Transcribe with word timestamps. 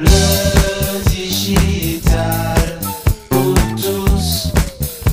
Le 0.00 1.10
digital 1.10 2.78
pour 3.28 3.54
tous. 3.76 4.50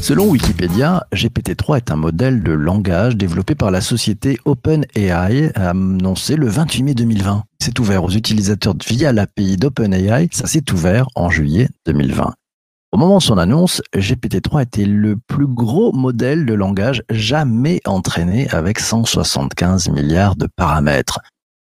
Selon 0.01 0.29
Wikipédia, 0.29 1.05
GPT-3 1.13 1.77
est 1.77 1.91
un 1.91 1.97
modèle 1.97 2.41
de 2.41 2.53
langage 2.53 3.17
développé 3.17 3.53
par 3.53 3.69
la 3.69 3.81
société 3.81 4.37
OpenAI, 4.45 5.51
annoncé 5.55 6.37
le 6.37 6.47
28 6.47 6.83
mai 6.83 6.93
2020. 6.93 7.43
C'est 7.59 7.77
ouvert 7.79 8.05
aux 8.05 8.11
utilisateurs 8.11 8.75
via 8.87 9.11
l'API 9.11 9.57
d'OpenAI, 9.57 10.29
ça 10.31 10.47
s'est 10.47 10.71
ouvert 10.71 11.07
en 11.15 11.29
juillet 11.29 11.67
2020. 11.85 12.33
Au 12.93 12.97
moment 12.97 13.17
de 13.17 13.23
son 13.23 13.37
annonce, 13.37 13.81
GPT-3 13.93 14.63
était 14.63 14.85
le 14.85 15.17
plus 15.17 15.47
gros 15.47 15.91
modèle 15.91 16.45
de 16.45 16.53
langage 16.53 17.03
jamais 17.09 17.81
entraîné 17.85 18.47
avec 18.51 18.79
175 18.79 19.89
milliards 19.89 20.37
de 20.37 20.47
paramètres. 20.55 21.19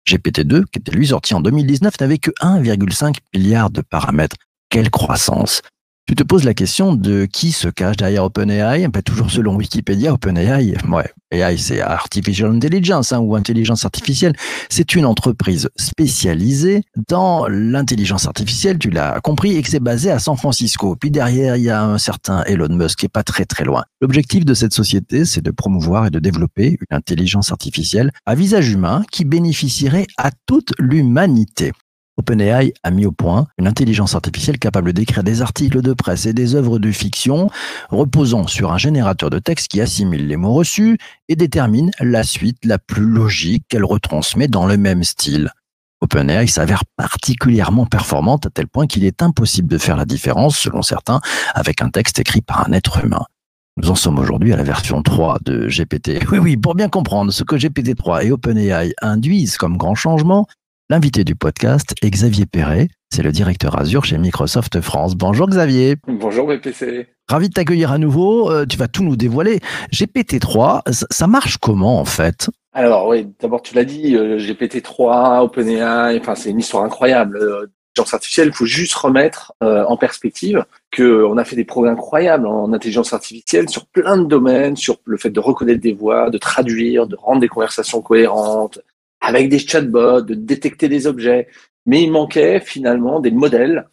GPT-2, 0.07 0.65
qui 0.65 0.79
était 0.79 0.91
lui 0.91 1.07
sorti 1.07 1.33
en 1.33 1.41
2019, 1.41 1.99
n'avait 1.99 2.17
que 2.17 2.31
1,5 2.41 3.15
milliard 3.33 3.69
de 3.69 3.81
paramètres. 3.81 4.35
Quelle 4.69 4.89
croissance 4.89 5.61
tu 6.09 6.15
te 6.15 6.23
poses 6.23 6.43
la 6.43 6.55
question 6.55 6.95
de 6.95 7.25
qui 7.25 7.51
se 7.51 7.67
cache 7.67 7.97
derrière 7.97 8.23
OpenAI 8.23 8.87
ben, 8.87 9.03
Toujours 9.03 9.29
selon 9.29 9.55
Wikipédia, 9.55 10.11
OpenAI, 10.11 10.73
ouais, 10.89 11.13
AI 11.29 11.55
c'est 11.59 11.81
Artificial 11.81 12.49
Intelligence 12.49 13.11
hein, 13.11 13.19
ou 13.19 13.35
intelligence 13.35 13.85
artificielle, 13.85 14.33
c'est 14.69 14.95
une 14.95 15.05
entreprise 15.05 15.69
spécialisée 15.75 16.81
dans 17.07 17.47
l'intelligence 17.47 18.25
artificielle, 18.25 18.79
tu 18.79 18.89
l'as 18.89 19.19
compris, 19.21 19.55
et 19.55 19.61
que 19.61 19.69
c'est 19.69 19.79
basé 19.79 20.09
à 20.09 20.17
San 20.17 20.35
Francisco. 20.35 20.95
Puis 20.99 21.11
derrière, 21.11 21.57
il 21.57 21.65
y 21.65 21.69
a 21.69 21.83
un 21.83 21.99
certain 21.99 22.41
Elon 22.45 22.75
Musk 22.75 22.97
qui 22.97 23.05
est 23.05 23.09
pas 23.09 23.21
très 23.21 23.45
très 23.45 23.63
loin. 23.63 23.83
L'objectif 24.01 24.45
de 24.45 24.55
cette 24.55 24.73
société, 24.73 25.25
c'est 25.25 25.43
de 25.43 25.51
promouvoir 25.51 26.07
et 26.07 26.09
de 26.09 26.17
développer 26.17 26.79
une 26.89 26.97
intelligence 26.97 27.51
artificielle 27.51 28.11
à 28.25 28.33
visage 28.33 28.71
humain 28.71 29.03
qui 29.11 29.25
bénéficierait 29.25 30.07
à 30.17 30.31
toute 30.47 30.73
l'humanité. 30.79 31.71
OpenAI 32.19 32.73
a 32.83 32.91
mis 32.91 33.05
au 33.05 33.13
point 33.13 33.47
une 33.57 33.67
intelligence 33.67 34.13
artificielle 34.13 34.59
capable 34.59 34.91
d'écrire 34.91 35.23
des 35.23 35.41
articles 35.41 35.81
de 35.81 35.93
presse 35.93 36.25
et 36.25 36.33
des 36.33 36.53
œuvres 36.53 36.77
de 36.77 36.91
fiction 36.91 37.49
reposant 37.89 38.45
sur 38.45 38.73
un 38.73 38.77
générateur 38.77 39.29
de 39.29 39.39
texte 39.39 39.69
qui 39.69 39.79
assimile 39.79 40.27
les 40.27 40.35
mots 40.35 40.53
reçus 40.53 40.97
et 41.29 41.37
détermine 41.37 41.91
la 42.01 42.23
suite 42.23 42.65
la 42.65 42.77
plus 42.77 43.05
logique 43.05 43.63
qu'elle 43.69 43.85
retransmet 43.85 44.49
dans 44.49 44.65
le 44.65 44.75
même 44.75 45.05
style. 45.05 45.49
OpenAI 46.01 46.47
s'avère 46.47 46.83
particulièrement 46.97 47.85
performante 47.85 48.45
à 48.45 48.49
tel 48.49 48.67
point 48.67 48.85
qu'il 48.85 49.05
est 49.05 49.21
impossible 49.21 49.69
de 49.69 49.77
faire 49.77 49.95
la 49.95 50.05
différence, 50.05 50.57
selon 50.57 50.81
certains, 50.81 51.21
avec 51.53 51.81
un 51.81 51.89
texte 51.89 52.19
écrit 52.19 52.41
par 52.41 52.67
un 52.67 52.73
être 52.73 53.03
humain. 53.03 53.25
Nous 53.81 53.91
en 53.91 53.95
sommes 53.95 54.19
aujourd'hui 54.19 54.51
à 54.51 54.57
la 54.57 54.63
version 54.63 55.01
3 55.01 55.37
de 55.45 55.67
GPT. 55.67 56.19
Oui, 56.31 56.37
oui, 56.39 56.57
pour 56.57 56.75
bien 56.75 56.89
comprendre 56.89 57.31
ce 57.31 57.45
que 57.45 57.55
GPT-3 57.55 58.25
et 58.25 58.31
OpenAI 58.31 58.93
induisent 59.01 59.57
comme 59.57 59.77
grand 59.77 59.95
changement, 59.95 60.47
L'invité 60.91 61.23
du 61.23 61.35
podcast 61.35 61.93
est 62.01 62.09
Xavier 62.09 62.47
Perret, 62.47 62.87
c'est 63.13 63.21
le 63.21 63.31
directeur 63.31 63.79
Azure 63.79 64.05
chez 64.05 64.17
Microsoft 64.17 64.81
France. 64.81 65.15
Bonjour 65.15 65.47
Xavier. 65.47 65.97
Bonjour 66.07 66.47
BPC. 66.47 67.05
Ravi 67.27 67.49
de 67.49 67.53
t'accueillir 67.53 67.91
à 67.91 67.99
nouveau. 67.99 68.49
Euh, 68.49 68.65
tu 68.65 68.75
vas 68.75 68.87
tout 68.87 69.03
nous 69.03 69.15
dévoiler. 69.15 69.59
GPT-3, 69.93 70.81
ça 71.11 71.27
marche 71.27 71.57
comment 71.57 71.99
en 71.99 72.05
fait? 72.05 72.49
Alors 72.73 73.07
oui, 73.07 73.27
d'abord 73.39 73.61
tu 73.61 73.75
l'as 73.75 73.85
dit, 73.85 74.15
euh, 74.15 74.39
GPT-3, 74.39 75.43
OpenAI, 75.43 76.17
enfin 76.19 76.33
c'est 76.33 76.49
une 76.49 76.59
histoire 76.59 76.83
incroyable. 76.83 77.37
Euh, 77.37 77.67
L'intelligence 77.95 78.13
artificielle, 78.13 78.47
il 78.47 78.53
faut 78.53 78.65
juste 78.65 78.93
remettre 78.93 79.53
en 79.61 79.97
perspective 79.97 80.63
qu'on 80.95 81.37
a 81.37 81.43
fait 81.43 81.55
des 81.55 81.65
progrès 81.65 81.91
incroyables 81.91 82.45
en 82.47 82.71
intelligence 82.71 83.13
artificielle 83.13 83.67
sur 83.67 83.87
plein 83.87 84.17
de 84.17 84.25
domaines, 84.25 84.77
sur 84.77 84.99
le 85.05 85.17
fait 85.17 85.31
de 85.31 85.39
reconnaître 85.39 85.81
des 85.81 85.91
voix, 85.91 86.29
de 86.29 86.37
traduire, 86.37 87.07
de 87.07 87.17
rendre 87.17 87.41
des 87.41 87.47
conversations 87.47 88.01
cohérentes, 88.01 88.79
avec 89.21 89.49
des 89.49 89.59
chatbots, 89.59 90.21
de 90.21 90.33
détecter 90.33 90.87
des 90.89 91.07
objets. 91.07 91.47
Mais 91.85 92.03
il 92.03 92.11
manquait 92.11 92.59
finalement 92.59 93.19
des 93.19 93.31
modèles 93.31 93.87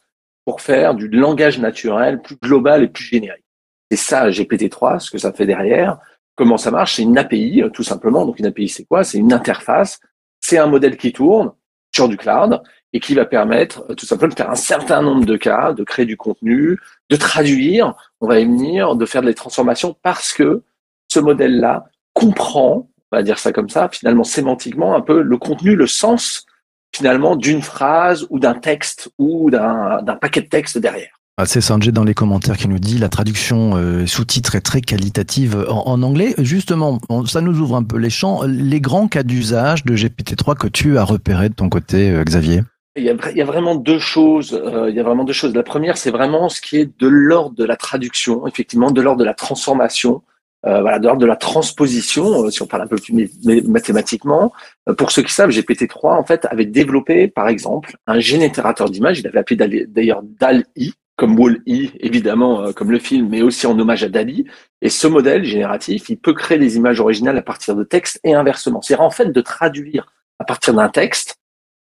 pour 0.45 0.61
faire 0.61 0.95
du 0.95 1.09
langage 1.09 1.59
naturel 1.59 2.23
plus 2.23 2.37
global 2.37 2.85
et 2.85 2.89
plus 2.89 3.05
générique. 3.05 3.45
C'est 3.91 3.97
ça 3.97 4.29
GPT-3, 4.29 5.01
ce 5.01 5.11
que 5.11 5.19
ça 5.19 5.33
fait 5.33 5.47
derrière. 5.47 5.99
Comment 6.35 6.57
ça 6.57 6.71
marche? 6.71 6.97
C'est 6.97 7.03
une 7.03 7.19
API, 7.19 7.63
tout 7.73 7.83
simplement. 7.83 8.27
Donc 8.27 8.39
une 8.39 8.47
API, 8.47 8.69
c'est 8.69 8.85
quoi? 8.85 9.05
C'est 9.05 9.19
une 9.19 9.33
interface. 9.33 10.01
C'est 10.41 10.59
un 10.59 10.67
modèle 10.67 10.97
qui 10.97 11.13
tourne 11.13 11.53
sur 11.95 12.09
du 12.09 12.17
cloud 12.17 12.61
et 12.93 13.01
qui 13.01 13.15
va 13.15 13.25
permettre 13.25 13.95
tout 13.95 14.07
simplement 14.07 14.33
de 14.33 14.37
faire 14.37 14.51
un 14.51 14.55
certain 14.55 15.03
nombre 15.03 15.25
de 15.25 15.37
cas, 15.37 15.73
de 15.73 15.83
créer 15.83 16.07
du 16.07 16.17
contenu, 16.17 16.79
de 17.11 17.17
traduire, 17.17 17.95
on 18.21 18.27
va 18.27 18.39
y 18.39 18.45
venir, 18.45 18.97
de 18.97 19.07
faire 19.07 19.23
des 19.23 19.35
transformations 19.35 19.97
parce 20.03 20.33
que 20.33 20.63
ce 21.09 21.21
modèle-là 21.21 21.87
comprend 22.13 22.89
on 23.13 23.17
va 23.17 23.23
dire 23.23 23.39
ça 23.39 23.53
comme 23.53 23.69
ça, 23.69 23.89
finalement 23.91 24.25
sémantiquement, 24.25 24.95
un 24.95 25.01
peu 25.01 25.23
le 25.23 25.37
contenu, 25.39 25.77
le 25.77 25.87
sens 25.87 26.47
finalement 26.95 27.37
d'une 27.37 27.63
phrase 27.63 28.27
ou 28.31 28.39
d'un 28.39 28.55
texte 28.55 29.11
ou 29.19 29.51
d'un 29.51 30.19
paquet 30.21 30.41
de 30.41 30.49
textes 30.49 30.79
derrière. 30.79 31.11
Ah, 31.39 31.45
c'est 31.45 31.61
Sanjay 31.61 31.93
dans 31.93 32.05
les 32.05 32.15
commentaires 32.15 32.57
qui 32.57 32.67
nous 32.67 32.79
dit 32.79 32.97
la 32.97 33.11
traduction 33.11 33.77
euh, 33.77 34.07
sous-titre 34.07 34.55
est 34.55 34.63
très 34.63 34.81
qualitative 34.81 35.67
en, 35.69 36.03
anglais. 36.03 36.35
Justement, 36.39 36.99
ça 37.27 37.43
nous 37.43 37.61
ouvre 37.61 37.77
un 37.77 37.83
peu 37.83 37.99
les 37.99 38.09
champs. 38.09 38.45
Les 38.45 38.81
grands 38.81 39.07
cas 39.07 39.23
d'usage 39.23 39.85
de 39.85 39.95
GPT-3 39.95 40.57
que 40.57 40.67
tu 40.67 40.97
as 40.97 41.05
repérés 41.05 41.51
de 41.51 41.55
ton 41.55 41.69
côté, 41.69 42.11
euh, 42.11 42.25
Xavier? 42.25 42.63
Il 42.97 43.05
y, 43.05 43.11
a, 43.11 43.15
il 43.31 43.37
y, 43.37 43.43
a, 43.43 43.45
vraiment 43.45 43.75
deux 43.75 43.99
choses. 43.99 44.55
Euh, 44.55 44.89
il 44.89 44.97
y 44.97 45.01
a 45.01 45.03
vraiment 45.03 45.25
deux 45.25 45.35
choses. 45.35 45.55
La 45.55 45.63
première, 45.63 45.99
c'est 45.99 46.11
vraiment 46.11 46.49
ce 46.49 46.63
qui 46.63 46.79
est 46.79 46.99
de 46.99 47.07
l'ordre 47.07 47.55
de 47.55 47.65
la 47.65 47.77
traduction, 47.77 48.47
effectivement, 48.47 48.91
de 48.91 49.03
l'ordre 49.03 49.21
de 49.21 49.25
la 49.27 49.35
transformation 49.35 50.23
euh, 50.67 51.17
de 51.17 51.27
la 51.27 51.37
transposition, 51.37 52.45
euh, 52.45 52.51
si 52.51 52.63
on 52.63 52.67
parle 52.67 52.83
un 52.83 52.87
peu 52.87 52.97
plus 52.97 53.31
mathématiquement. 53.69 54.53
Euh, 54.89 54.95
pour 54.95 55.11
ceux 55.11 55.23
qui 55.23 55.33
savent, 55.33 55.51
GPT-3 55.51 56.19
en 56.19 56.25
fait 56.25 56.47
avait 56.47 56.67
développé, 56.67 57.29
par 57.29 57.49
exemple, 57.49 57.97
un 58.07 58.19
générateur 58.19 58.91
d'images. 58.91 59.21
Il 59.21 59.27
avait 59.27 59.39
appelé 59.39 59.87
d'ailleurs 59.87 60.23
DAL-I, 60.23 60.95
comme 61.17 61.39
Wall-E, 61.39 61.91
évidemment, 62.01 62.73
comme 62.75 62.91
le 62.91 62.99
film, 62.99 63.29
mais 63.31 63.43
aussi 63.43 63.67
en 63.67 63.79
hommage 63.79 64.05
à 64.05 64.09
Dali. 64.09 64.45
Et 64.83 64.91
ce 64.91 65.07
modèle 65.07 65.45
génératif, 65.45 66.11
il 66.11 66.19
peut 66.19 66.35
créer 66.35 66.59
des 66.59 66.77
images 66.77 67.01
originales 67.01 67.39
à 67.39 67.43
partir 67.43 67.75
de 67.75 67.85
textes 67.85 68.21
et 68.23 68.35
inversement. 68.35 68.83
C'est 68.83 68.97
en 68.97 69.11
fait 69.11 69.33
de 69.33 69.41
traduire 69.41 70.13
à 70.39 70.45
partir 70.45 70.75
d'un 70.75 70.91
texte, 70.91 71.37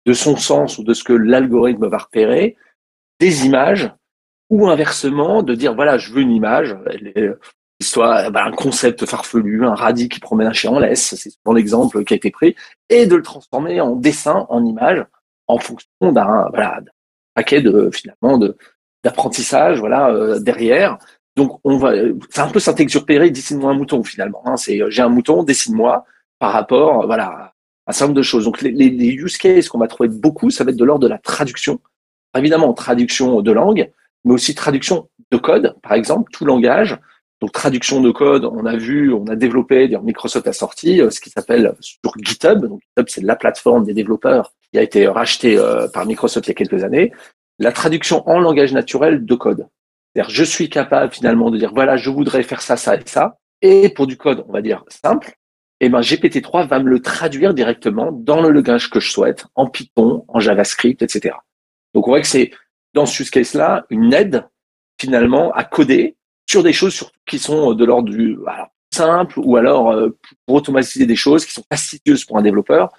de 0.05 0.13
son 0.13 0.37
sens 0.37 0.79
ou 0.79 0.85
de 0.85 0.93
ce 0.93 1.05
que 1.05 1.15
l'algorithme 1.15 1.87
va 1.87 1.99
repérer, 1.99 2.57
des 3.21 3.47
images 3.47 3.91
ou 4.51 4.69
inversement 4.69 5.43
de 5.43 5.55
dire 5.55 5.75
voilà 5.75 5.97
je 5.97 6.13
veux 6.13 6.21
une 6.21 6.33
image 6.33 6.77
soit 7.95 8.31
bah, 8.31 8.45
un 8.45 8.53
concept 8.53 9.07
farfelu, 9.07 9.65
un 9.65 9.75
radis 9.75 10.09
qui 10.09 10.21
promène 10.21 10.49
un 10.49 10.53
chien 10.53 10.71
en 10.71 10.79
laisse, 10.81 11.15
c'est 11.15 11.31
souvent 11.31 11.55
l'exemple 11.55 12.05
qui 12.05 12.15
a 12.15 12.17
été 12.17 12.31
pris, 12.31 12.57
et 12.89 13.07
de 13.07 13.15
le 13.15 13.23
transformer 13.23 13.81
en 13.81 13.95
dessin, 13.95 14.47
en 14.49 14.65
image, 14.65 15.05
en 15.47 15.59
fonction 15.59 15.89
d'un 16.01 16.51
paquet 17.35 17.61
de 17.61 17.91
finalement 17.93 18.39
d'apprentissage 19.05 19.79
voilà 19.79 20.11
euh, 20.11 20.41
derrière. 20.41 20.99
Donc 21.37 21.61
on 21.65 21.77
va, 21.79 21.93
c'est 22.31 22.41
un 22.41 22.49
peu 22.49 22.61
Saint-Exupéry, 22.61 23.31
dessine-moi 23.31 23.71
un 23.71 23.75
mouton 23.75 24.03
finalement. 24.03 24.43
Hein, 24.45 24.57
c'est 24.57 24.81
j'ai 24.89 25.03
un 25.03 25.09
mouton, 25.09 25.43
dessine-moi 25.43 26.05
par 26.39 26.53
rapport 26.53 27.07
voilà 27.07 27.27
à 27.27 27.53
un 27.89 27.93
certain 27.93 28.07
nombre 28.07 28.19
de 28.19 28.23
choses. 28.23 28.45
Donc 28.45 28.61
les 28.63 28.89
use 28.89 29.37
cases 29.37 29.69
qu'on 29.69 29.79
va 29.79 29.89
trouver 29.89 30.09
beaucoup, 30.09 30.51
ça 30.51 30.65
va 30.65 30.71
être 30.71 30.77
de 30.77 30.85
l'ordre 30.85 31.05
de 31.05 31.09
la 31.09 31.19
traduction, 31.19 31.81
évidemment 32.37 32.73
traduction 32.73 33.41
de 33.41 33.53
langue, 33.53 33.91
mais 34.25 34.33
aussi 34.33 34.55
traduction 34.55 35.09
de 35.31 35.37
code, 35.37 35.77
par 35.83 35.93
exemple, 35.93 36.31
tout 36.33 36.45
langage. 36.45 36.99
Donc 37.41 37.53
traduction 37.53 38.01
de 38.01 38.11
code, 38.11 38.45
on 38.45 38.65
a 38.65 38.77
vu, 38.77 39.13
on 39.13 39.27
a 39.27 39.37
développé, 39.37 39.89
Microsoft 40.03 40.47
a 40.47 40.53
sorti 40.53 41.01
euh, 41.01 41.11
ce 41.11 41.21
qui 41.21 41.31
s'appelle 41.31 41.75
sur 41.81 42.13
GitHub. 42.23 42.67
Donc 42.67 42.81
GitHub, 42.81 43.07
c'est 43.09 43.23
la 43.23 43.37
plateforme 43.37 43.85
des 43.85 43.95
développeurs 43.95 44.53
qui 44.73 44.79
a 44.79 44.83
été 44.83 45.07
rachetée 45.07 45.59
euh, 45.59 45.89
par 45.89 46.07
Microsoft 46.07 46.47
il 46.47 46.51
y 46.51 46.53
a 46.53 46.55
quelques 46.55 46.85
années. 46.85 47.13
La 47.59 47.73
traduction 47.73 48.29
en 48.29 48.41
langage 48.41 48.73
naturel 48.73 49.25
de 49.25 49.35
code. 49.35 49.67
C'est-à-dire, 50.15 50.35
je 50.35 50.45
suis 50.45 50.69
capable 50.69 51.13
finalement 51.13 51.51
de 51.51 51.59
dire, 51.59 51.73
voilà, 51.75 51.97
je 51.97 52.11
voudrais 52.11 52.43
faire 52.43 52.63
ça, 52.63 52.77
ça 52.77 52.97
et 52.97 53.03
ça. 53.05 53.39
Et 53.63 53.89
pour 53.89 54.07
du 54.07 54.17
code, 54.17 54.45
on 54.49 54.53
va 54.53 54.63
dire 54.63 54.85
simple, 54.89 55.35
eh 55.81 55.89
ben 55.89 56.01
GPT-3 56.01 56.69
va 56.69 56.79
me 56.79 56.89
le 56.89 57.01
traduire 57.01 57.53
directement 57.53 58.13
dans 58.13 58.41
le 58.41 58.51
langage 58.51 58.91
que 58.91 59.01
je 59.01 59.11
souhaite, 59.11 59.47
en 59.55 59.69
Python, 59.69 60.25
en 60.29 60.41
JavaScript, 60.41 61.03
etc. 61.03 61.37
Donc 61.95 62.07
on 62.07 62.13
voit 62.13 62.21
que 62.21 62.27
c'est 62.27 62.53
dans 62.95 63.07
ce 63.07 63.23
use 63.23 63.31
case-là 63.31 63.87
une 63.91 64.13
aide 64.13 64.47
finalement 65.01 65.53
à 65.53 65.65
coder 65.65 66.17
sur 66.47 66.63
des 66.63 66.73
choses 66.73 67.11
qui 67.27 67.39
sont 67.39 67.75
de 67.75 67.85
l'ordre 67.85 68.11
du 68.11 68.39
simple 68.95 69.39
ou 69.43 69.57
alors 69.57 69.91
euh, 69.91 70.17
pour 70.47 70.57
automatiser 70.57 71.07
des 71.07 71.17
choses 71.17 71.45
qui 71.45 71.53
sont 71.53 71.65
fastidieuses 71.71 72.25
pour 72.25 72.39
un 72.39 72.43
développeur, 72.43 72.91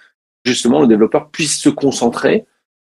justement 0.44 0.80
le 0.80 0.86
développeur 0.86 1.30
puisse 1.30 1.58
se 1.58 1.68
concentrer 1.68 2.44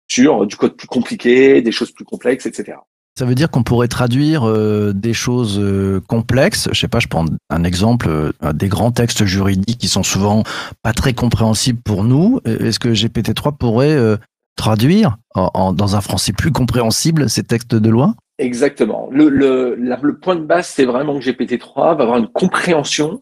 sur 0.07 0.45
du 0.45 0.55
code 0.55 0.75
plus 0.75 0.87
compliqué, 0.87 1.61
des 1.61 1.71
choses 1.71 1.91
plus 1.91 2.05
complexes, 2.05 2.45
etc. 2.45 2.77
Ça 3.17 3.25
veut 3.25 3.35
dire 3.35 3.51
qu'on 3.51 3.63
pourrait 3.63 3.89
traduire 3.89 4.47
euh, 4.47 4.93
des 4.93 5.13
choses 5.13 5.59
euh, 5.59 6.01
complexes. 6.07 6.69
Je 6.71 6.79
sais 6.79 6.87
pas, 6.87 6.99
je 6.99 7.07
prends 7.07 7.25
un 7.49 7.63
exemple, 7.63 8.31
des 8.53 8.69
grands 8.69 8.91
textes 8.91 9.25
juridiques 9.25 9.77
qui 9.77 9.89
sont 9.89 10.03
souvent 10.03 10.43
pas 10.83 10.93
très 10.93 11.13
compréhensibles 11.13 11.81
pour 11.81 12.03
nous. 12.03 12.39
Est-ce 12.45 12.79
que 12.79 12.89
GPT-3 12.89 13.57
pourrait 13.57 14.17
traduire 14.55 15.17
dans 15.35 15.95
un 15.95 16.01
français 16.01 16.31
plus 16.31 16.51
compréhensible 16.51 17.29
ces 17.29 17.43
textes 17.43 17.75
de 17.75 17.89
loi? 17.89 18.15
Exactement. 18.39 19.09
Le, 19.11 19.27
le, 19.27 19.75
le 19.75 20.17
point 20.17 20.37
de 20.37 20.45
base, 20.45 20.67
c'est 20.69 20.85
vraiment 20.85 21.19
que 21.19 21.25
GPT-3 21.25 21.97
va 21.97 22.03
avoir 22.03 22.17
une 22.17 22.29
compréhension 22.29 23.21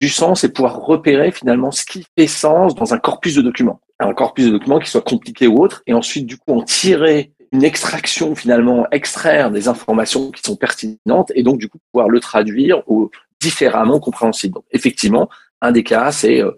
du 0.00 0.10
sens 0.10 0.44
et 0.44 0.52
pouvoir 0.52 0.80
repérer 0.82 1.32
finalement 1.32 1.70
ce 1.70 1.84
qui 1.86 2.04
fait 2.16 2.26
sens 2.26 2.74
dans 2.74 2.92
un 2.92 2.98
corpus 2.98 3.34
de 3.34 3.40
documents. 3.40 3.80
Un 3.98 4.12
corpus 4.12 4.44
de 4.44 4.50
documents 4.50 4.78
qui 4.78 4.90
soit 4.90 5.00
compliqué 5.00 5.46
ou 5.46 5.58
autre, 5.58 5.82
et 5.86 5.94
ensuite 5.94 6.26
du 6.26 6.36
coup 6.36 6.52
en 6.52 6.62
tirer 6.62 7.32
une 7.50 7.64
extraction 7.64 8.34
finalement, 8.34 8.86
extraire 8.92 9.50
des 9.50 9.68
informations 9.68 10.30
qui 10.30 10.42
sont 10.42 10.54
pertinentes 10.54 11.32
et 11.34 11.42
donc 11.42 11.56
du 11.58 11.68
coup 11.70 11.78
pouvoir 11.90 12.10
le 12.10 12.20
traduire 12.20 12.82
au 12.90 13.10
différemment 13.40 14.00
compréhensible. 14.00 14.54
Donc, 14.54 14.64
effectivement, 14.70 15.30
un 15.62 15.72
des 15.72 15.82
cas, 15.82 16.12
c'est 16.12 16.42
euh, 16.42 16.50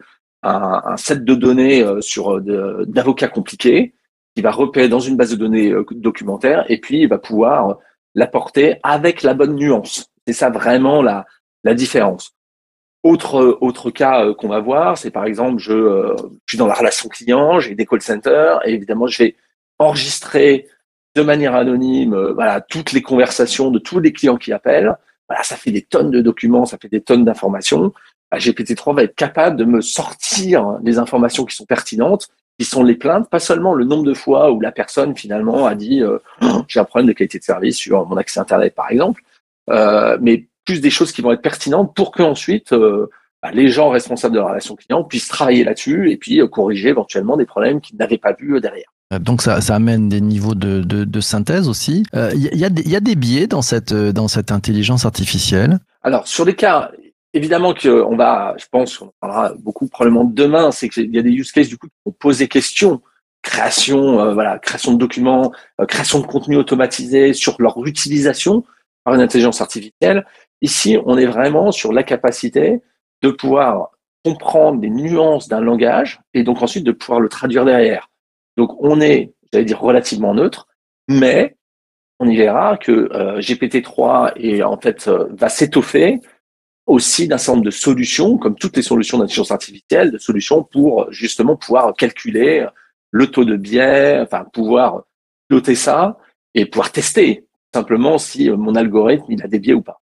un, 0.43 0.83
un, 0.85 0.97
set 0.97 1.25
de 1.25 1.35
données 1.37 1.85
euh, 1.85 2.01
sur 2.01 2.41
d'avocats 2.41 3.29
compliqués 3.29 3.95
qui 4.35 4.43
va 4.43 4.51
repérer 4.51 4.89
dans 4.89 4.99
une 4.99 5.17
base 5.17 5.31
de 5.31 5.37
données 5.37 5.73
documentaire 5.93 6.65
et 6.69 6.81
puis 6.81 7.03
il 7.03 7.09
va 7.09 7.19
pouvoir 7.19 7.79
l'apporter 8.15 8.77
avec 8.83 9.23
la 9.23 9.35
bonne 9.35 9.55
nuance. 9.55 10.11
C'est 10.27 10.33
ça 10.33 10.51
vraiment 10.51 11.03
la, 11.03 11.27
la 11.65 11.75
différence. 11.75 12.33
Autre, 13.03 13.59
autre 13.61 13.91
cas 13.91 14.35
qu'on 14.35 14.49
va 14.49 14.61
voir, 14.61 14.99
c'est 14.99 15.11
par 15.11 15.25
exemple, 15.25 15.59
je, 15.59 15.73
je, 15.73 16.51
suis 16.51 16.59
dans 16.59 16.67
la 16.67 16.75
relation 16.75 17.09
client, 17.09 17.59
j'ai 17.59 17.75
des 17.75 17.87
call 17.87 18.03
centers, 18.03 18.61
et 18.67 18.75
évidemment, 18.75 19.07
je 19.07 19.23
vais 19.23 19.37
enregistrer 19.79 20.67
de 21.17 21.23
manière 21.23 21.55
anonyme 21.55 22.15
euh, 22.15 22.33
voilà, 22.33 22.61
toutes 22.61 22.93
les 22.93 23.03
conversations 23.03 23.71
de 23.71 23.79
tous 23.79 23.99
les 23.99 24.12
clients 24.12 24.37
qui 24.37 24.53
appellent. 24.53 24.95
Voilà, 25.29 25.43
ça 25.43 25.57
fait 25.57 25.71
des 25.71 25.83
tonnes 25.83 26.11
de 26.11 26.21
documents, 26.21 26.67
ça 26.67 26.79
fait 26.81 26.89
des 26.89 27.01
tonnes 27.01 27.25
d'informations. 27.25 27.93
Bah, 28.31 28.39
GPT-3 28.39 28.95
va 28.95 29.03
être 29.05 29.15
capable 29.15 29.57
de 29.57 29.65
me 29.65 29.81
sortir 29.81 30.79
des 30.83 30.99
informations 30.99 31.45
qui 31.45 31.57
sont 31.57 31.67
pertinentes, 31.67 32.29
qui 32.61 32.67
sont 32.67 32.83
les 32.83 32.95
plaintes, 32.95 33.31
pas 33.31 33.39
seulement 33.39 33.73
le 33.73 33.87
nombre 33.87 34.05
de 34.05 34.12
fois 34.12 34.53
où 34.53 34.61
la 34.61 34.71
personne 34.71 35.17
finalement 35.17 35.65
a 35.65 35.75
dit 35.75 36.03
euh, 36.03 36.19
j'ai 36.69 36.79
un 36.79 36.85
problème 36.85 37.07
de 37.07 37.15
qualité 37.15 37.39
de 37.39 37.43
service 37.43 37.79
sur 37.79 38.07
mon 38.07 38.19
accès 38.19 38.39
Internet 38.39 38.75
par 38.75 38.91
exemple, 38.91 39.23
euh, 39.71 40.19
mais 40.21 40.47
plus 40.67 40.83
des 40.83 40.91
choses 40.91 41.11
qui 41.11 41.23
vont 41.23 41.33
être 41.33 41.41
pertinentes 41.41 41.95
pour 41.97 42.11
qu'ensuite 42.11 42.75
euh, 42.75 43.09
bah, 43.43 43.51
les 43.51 43.71
gens 43.71 43.89
responsables 43.89 44.35
de 44.35 44.41
la 44.41 44.49
relation 44.49 44.77
client 44.77 45.05
puissent 45.05 45.29
travailler 45.29 45.65
là-dessus 45.65 46.11
et 46.11 46.19
puis 46.19 46.39
euh, 46.43 46.49
corriger 46.49 46.91
éventuellement 46.91 47.39
des 47.39 47.47
problèmes 47.47 47.81
qu'ils 47.81 47.97
n'avaient 47.97 48.19
pas 48.19 48.35
vus 48.39 48.61
derrière. 48.61 48.93
Donc 49.21 49.41
ça, 49.41 49.62
ça, 49.62 49.77
amène 49.77 50.11
des 50.11 50.21
niveaux 50.21 50.55
de, 50.55 50.83
de, 50.83 51.05
de 51.05 51.21
synthèse 51.23 51.67
aussi. 51.67 52.05
Il 52.12 52.19
euh, 52.19 52.35
y, 52.35 52.67
a, 52.67 52.69
y, 52.69 52.95
a, 52.95 53.01
des 53.01 53.17
biais 53.17 53.47
dans 53.47 53.62
cette, 53.62 53.95
dans 53.95 54.29
cette 54.29 54.53
intelligence 54.53 55.07
artificielle? 55.07 55.79
Alors 56.03 56.29
sur 56.29 56.45
les 56.45 56.55
cas, 56.55 56.91
évidemment 57.35 57.75
qu'on 57.75 58.17
va, 58.17 58.55
je 58.59 58.67
pense 58.71 58.99
qu'on 58.99 59.12
parlera 59.21 59.55
beaucoup 59.55 59.88
probablement 59.88 60.25
demain, 60.25 60.71
c'est 60.71 60.88
qu'il 60.88 61.15
y 61.15 61.19
a 61.19 61.23
des 61.23 61.31
use 61.31 61.53
cases 61.53 61.69
du 61.69 61.79
coup 61.79 61.87
qui 61.87 61.94
vont 62.05 62.12
poser 62.12 62.49
question. 62.49 63.03
Création, 63.43 64.21
euh, 64.21 64.35
voilà, 64.35 64.59
création 64.59 64.93
de 64.93 64.99
documents, 64.99 65.53
euh, 65.81 65.87
création 65.87 66.21
de 66.21 66.27
contenu 66.27 66.56
automatisé 66.56 67.32
sur 67.32 67.56
leur 67.59 67.82
utilisation 67.87 68.65
par 69.05 69.15
une 69.15 69.23
intelligence 69.23 69.62
artificielle. 69.62 70.27
Ici, 70.61 70.99
on 71.06 71.17
est 71.17 71.27
vraiment 71.27 71.73
sur 71.73 71.93
la 71.93 72.03
capacité 72.03 72.82
de 73.23 73.31
pouvoir 73.31 73.93
comprendre 74.25 74.81
des 74.81 74.91
nuances 74.91 75.49
d'un 75.49 75.61
langage 75.61 76.21
et 76.35 76.43
donc 76.43 76.62
ensuite 76.62 76.85
de 76.85 76.93
pouvoir 76.93 77.21
le 77.21 77.29
traduire 77.29 77.65
derrière. 77.65 78.11
Donc 78.59 78.76
on 78.81 79.00
est, 79.00 79.33
j'allais 79.53 79.65
dire, 79.65 79.81
relativement 79.81 80.35
neutre, 80.35 80.69
mais 81.09 81.56
on 82.19 82.29
y 82.29 82.37
verra 82.37 82.76
que 82.76 83.09
euh, 83.12 83.41
GPT-3 83.41 84.33
est, 84.37 84.62
en 84.62 84.79
fait, 84.79 85.09
euh, 85.09 85.26
va 85.31 85.49
s'étoffer 85.49 86.21
aussi 86.87 87.29
d'un 87.29 87.38
certain 87.38 87.56
nombre 87.56 87.67
de 87.67 87.71
solutions, 87.71 88.38
comme 88.38 88.56
toutes 88.56 88.77
les 88.77 88.82
solutions 88.82 89.19
d'intelligence 89.19 89.50
artificielle, 89.50 90.11
de 90.11 90.19
solutions 90.19 90.65
pour 90.65 91.11
justement 91.12 91.56
pouvoir 91.56 91.94
calculer 91.94 92.67
le 93.11 93.27
taux 93.27 93.44
de 93.44 93.56
biais, 93.56 94.21
enfin 94.21 94.44
pouvoir 94.53 95.05
noter 95.50 95.75
ça 95.75 96.19
et 96.55 96.67
pouvoir 96.67 96.93
tester 96.93 97.47
simplement 97.73 98.19
si 98.19 98.50
mon 98.50 98.75
algorithme 98.75 99.27
il 99.29 99.43
a 99.43 99.49
des 99.49 99.59
biais 99.59 99.75
ou 99.75 99.82
pas. 99.82 100.00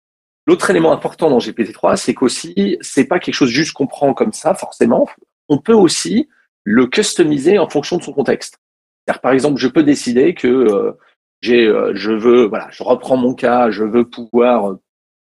L'autre 0.46 0.70
élément 0.70 0.92
important 0.92 1.30
dans 1.30 1.38
GPT-3, 1.38 1.96
c'est 1.96 2.14
qu'aussi 2.14 2.78
c'est 2.80 3.04
pas 3.04 3.18
quelque 3.18 3.34
chose 3.34 3.50
juste 3.50 3.72
qu'on 3.72 3.86
prend 3.86 4.14
comme 4.14 4.32
ça 4.32 4.54
forcément. 4.54 5.08
On 5.48 5.58
peut 5.58 5.74
aussi 5.74 6.28
le 6.64 6.86
customiser 6.86 7.58
en 7.58 7.68
fonction 7.68 7.96
de 7.96 8.02
son 8.02 8.12
contexte. 8.12 8.58
Par 9.22 9.32
exemple, 9.32 9.58
je 9.58 9.68
peux 9.68 9.82
décider 9.82 10.34
que 10.34 10.46
euh, 10.46 10.92
j'ai, 11.40 11.66
euh, 11.66 11.92
je 11.94 12.12
veux, 12.12 12.44
voilà, 12.44 12.68
je 12.70 12.82
reprends 12.82 13.16
mon 13.16 13.34
cas, 13.34 13.70
je 13.70 13.84
veux 13.84 14.08
pouvoir 14.08 14.76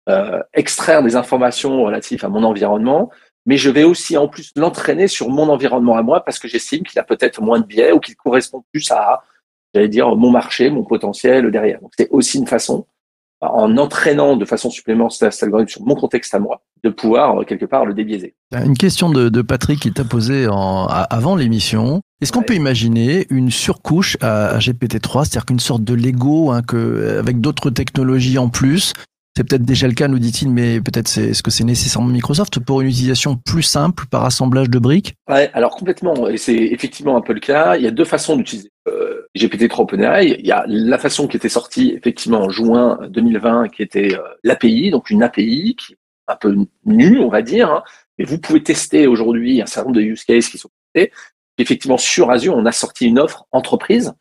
euh, 0.08 0.42
extraire 0.54 1.04
des 1.04 1.16
informations 1.16 1.84
relatives 1.84 2.24
à 2.24 2.30
mon 2.30 2.44
environnement, 2.44 3.10
mais 3.46 3.58
je 3.58 3.70
vais 3.70 3.84
aussi 3.84 4.18
en 4.18 4.28
plus 4.28 4.52
l'entraîner 4.56 5.08
sur 5.08 5.30
mon 5.30 5.50
environnement 5.50 5.98
à 5.98 6.04
moi 6.04 6.24
parce 6.24 6.40
que 6.40 6.48
j'estime 6.48 6.84
qu'il 6.84 7.00
a 7.00 7.04
peut-être 7.04 7.42
moins 7.42 7.60
de 7.60 7.66
biais 7.66 7.92
ou 7.92 8.00
qu'il 8.00 8.16
correspond 8.16 8.64
plus 8.72 8.90
à, 8.92 9.24
j'allais 9.74 9.88
dire, 9.88 10.16
mon 10.16 10.32
marché, 10.32 10.70
mon 10.70 10.84
potentiel 10.84 11.50
derrière. 11.52 11.82
Donc 11.82 11.92
c'est 11.98 12.10
aussi 12.10 12.38
une 12.38 12.48
façon 12.48 12.86
en 13.42 13.78
entraînant 13.78 14.36
de 14.36 14.46
façon 14.46 14.70
supplémentaire 14.70 15.32
cet 15.32 15.44
algorithme 15.44 15.70
sur 15.70 15.82
mon 15.84 15.96
contexte 15.96 16.34
à 16.36 16.40
moi, 16.40 16.62
de 16.84 16.90
pouvoir 16.90 17.40
euh, 17.42 17.44
quelque 17.46 17.66
part 17.66 17.86
le 17.86 17.94
débiaiser. 17.94 18.36
Une 18.52 18.76
question 18.76 19.10
de, 19.10 19.30
de 19.30 19.42
Patrick 19.42 19.80
qui 19.80 19.94
t'a 19.94 20.04
posée 20.04 20.46
avant 20.50 21.36
l'émission. 21.36 22.02
Est-ce 22.22 22.34
qu'on 22.34 22.42
peut 22.42 22.56
imaginer 22.56 23.28
une 23.30 23.50
surcouche 23.50 24.18
à, 24.22 24.58
GPT-3, 24.60 25.24
c'est-à-dire 25.24 25.46
qu'une 25.46 25.60
sorte 25.60 25.84
de 25.84 25.94
Lego 25.94 26.52
hein, 26.52 26.62
que, 26.62 27.18
avec 27.20 27.40
d'autres 27.40 27.70
technologies 27.70 28.38
en 28.38 28.50
plus 28.50 28.94
c'est 29.40 29.48
peut-être 29.48 29.64
déjà 29.64 29.88
le 29.88 29.94
cas, 29.94 30.10
nous 30.10 30.20
dit-il, 30.20 30.50
mais 30.50 30.82
peut-être 30.82 31.08
c'est, 31.08 31.30
est-ce 31.30 31.42
que 31.42 31.50
c'est 31.50 31.64
nécessairement 31.64 32.10
Microsoft 32.10 32.60
pour 32.60 32.82
une 32.82 32.90
utilisation 32.90 33.38
plus 33.38 33.64
simple 33.64 34.04
par 34.12 34.26
assemblage 34.26 34.70
de 34.70 34.80
briques? 34.80 35.16
Ouais, 35.30 35.50
alors 35.54 35.78
complètement. 35.78 36.28
Et 36.28 36.36
c'est 36.36 36.58
effectivement 36.58 37.16
un 37.16 37.22
peu 37.22 37.32
le 37.32 37.40
cas. 37.40 37.78
Il 37.78 37.84
y 37.84 37.88
a 37.88 37.92
deux 37.92 38.04
façons 38.04 38.36
d'utiliser 38.36 38.70
euh, 38.90 39.22
GPT-3 39.38 39.84
OpenAI. 39.84 40.36
Il 40.40 40.46
y 40.46 40.52
a 40.52 40.66
la 40.68 40.98
façon 40.98 41.26
qui 41.30 41.38
était 41.38 41.48
sortie 41.48 41.94
effectivement 41.96 42.42
en 42.42 42.50
juin 42.50 43.00
2020, 43.12 43.70
qui 43.70 43.82
était 43.82 44.14
euh, 44.14 44.24
l'API, 44.44 44.92
donc 44.92 45.10
une 45.10 45.24
API 45.24 45.78
qui 45.78 45.94
est 45.94 45.98
un 46.28 46.36
peu 46.36 46.54
nue, 46.84 47.20
on 47.22 47.30
va 47.30 47.42
dire. 47.42 47.72
Hein. 47.72 47.84
Mais 48.18 48.26
vous 48.26 48.40
pouvez 48.40 48.62
tester 48.62 49.08
aujourd'hui 49.08 49.62
un 49.62 49.68
certain 49.68 49.88
nombre 49.88 50.02
de 50.02 50.06
use 50.06 50.26
cases 50.26 50.50
qui 50.50 50.58
sont 50.58 50.70
testés. 50.94 51.14
Effectivement, 51.58 51.98
sur 51.98 52.30
Azure, 52.30 52.58
on 52.58 52.66
a 52.66 52.74
sorti 52.74 53.06
une 53.06 53.20
offre 53.20 53.46
entreprise 53.54 54.12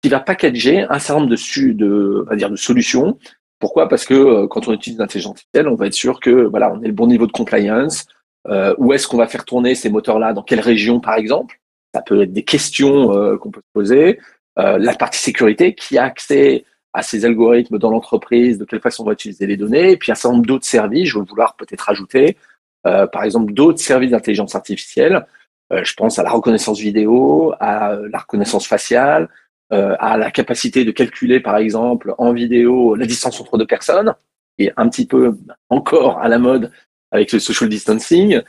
qui 0.00 0.08
va 0.08 0.20
packager 0.20 0.82
un 0.88 1.00
certain 1.00 1.22
nombre 1.22 1.30
de, 1.30 2.56
solutions 2.56 3.18
pourquoi? 3.60 3.88
Parce 3.88 4.04
que 4.04 4.14
euh, 4.14 4.48
quand 4.48 4.66
on 4.66 4.72
utilise 4.72 4.98
l'intelligence 4.98 5.32
artificielle, 5.32 5.68
on 5.68 5.76
va 5.76 5.86
être 5.86 5.94
sûr 5.94 6.18
que 6.18 6.30
voilà, 6.30 6.72
on 6.72 6.82
est 6.82 6.88
le 6.88 6.92
bon 6.92 7.06
niveau 7.06 7.26
de 7.26 7.32
compliance. 7.32 8.06
Euh, 8.48 8.74
où 8.78 8.92
est-ce 8.92 9.06
qu'on 9.06 9.18
va 9.18 9.26
faire 9.26 9.44
tourner 9.44 9.74
ces 9.74 9.90
moteurs-là? 9.90 10.32
Dans 10.32 10.42
quelle 10.42 10.60
région, 10.60 11.00
par 11.00 11.14
exemple? 11.14 11.60
Ça 11.94 12.02
peut 12.02 12.22
être 12.22 12.32
des 12.32 12.44
questions 12.44 13.14
euh, 13.14 13.36
qu'on 13.36 13.50
peut 13.50 13.60
se 13.60 13.72
poser. 13.72 14.18
Euh, 14.58 14.78
la 14.78 14.94
partie 14.94 15.18
sécurité, 15.18 15.74
qui 15.74 15.98
a 15.98 16.04
accès 16.04 16.64
à 16.92 17.02
ces 17.02 17.24
algorithmes 17.24 17.78
dans 17.78 17.90
l'entreprise, 17.90 18.58
de 18.58 18.64
quelle 18.64 18.80
façon 18.80 19.02
on 19.02 19.06
va 19.06 19.12
utiliser 19.12 19.46
les 19.46 19.56
données, 19.56 19.92
et 19.92 19.96
puis 19.96 20.10
un 20.10 20.16
certain 20.16 20.34
nombre 20.34 20.46
d'autres 20.46 20.66
services, 20.66 21.08
je 21.08 21.18
vais 21.18 21.24
vouloir 21.24 21.54
peut-être 21.54 21.88
ajouter, 21.88 22.36
par 22.82 23.22
exemple, 23.22 23.52
d'autres 23.52 23.78
services 23.78 24.10
d'intelligence 24.10 24.56
artificielle. 24.56 25.24
je 25.70 25.94
pense 25.94 26.18
à 26.18 26.24
la 26.24 26.30
reconnaissance 26.30 26.80
vidéo, 26.80 27.54
à 27.60 27.96
la 28.10 28.18
reconnaissance 28.18 28.66
faciale, 28.66 29.28
euh, 29.72 29.96
à 29.98 30.16
la 30.16 30.30
capacité 30.30 30.84
de 30.84 30.90
calculer, 30.90 31.40
par 31.40 31.56
exemple, 31.56 32.14
en 32.18 32.32
vidéo, 32.32 32.94
la 32.94 33.06
distance 33.06 33.40
entre 33.40 33.58
deux 33.58 33.66
personnes, 33.66 34.14
et 34.58 34.72
un 34.76 34.88
petit 34.88 35.06
peu 35.06 35.36
encore 35.68 36.18
à 36.18 36.28
la 36.28 36.38
mode 36.38 36.70
avec 37.10 37.32
le 37.32 37.38
social 37.38 37.68
distancing. 37.68 38.40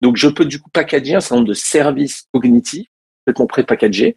Donc, 0.00 0.16
je 0.16 0.28
peux 0.28 0.44
du 0.44 0.60
coup 0.60 0.70
packager 0.70 1.14
un 1.14 1.20
certain 1.20 1.36
nombre 1.36 1.48
de 1.48 1.54
services 1.54 2.26
cognitifs 2.32 2.88
complètement 3.26 3.46
pré-packagés 3.46 4.16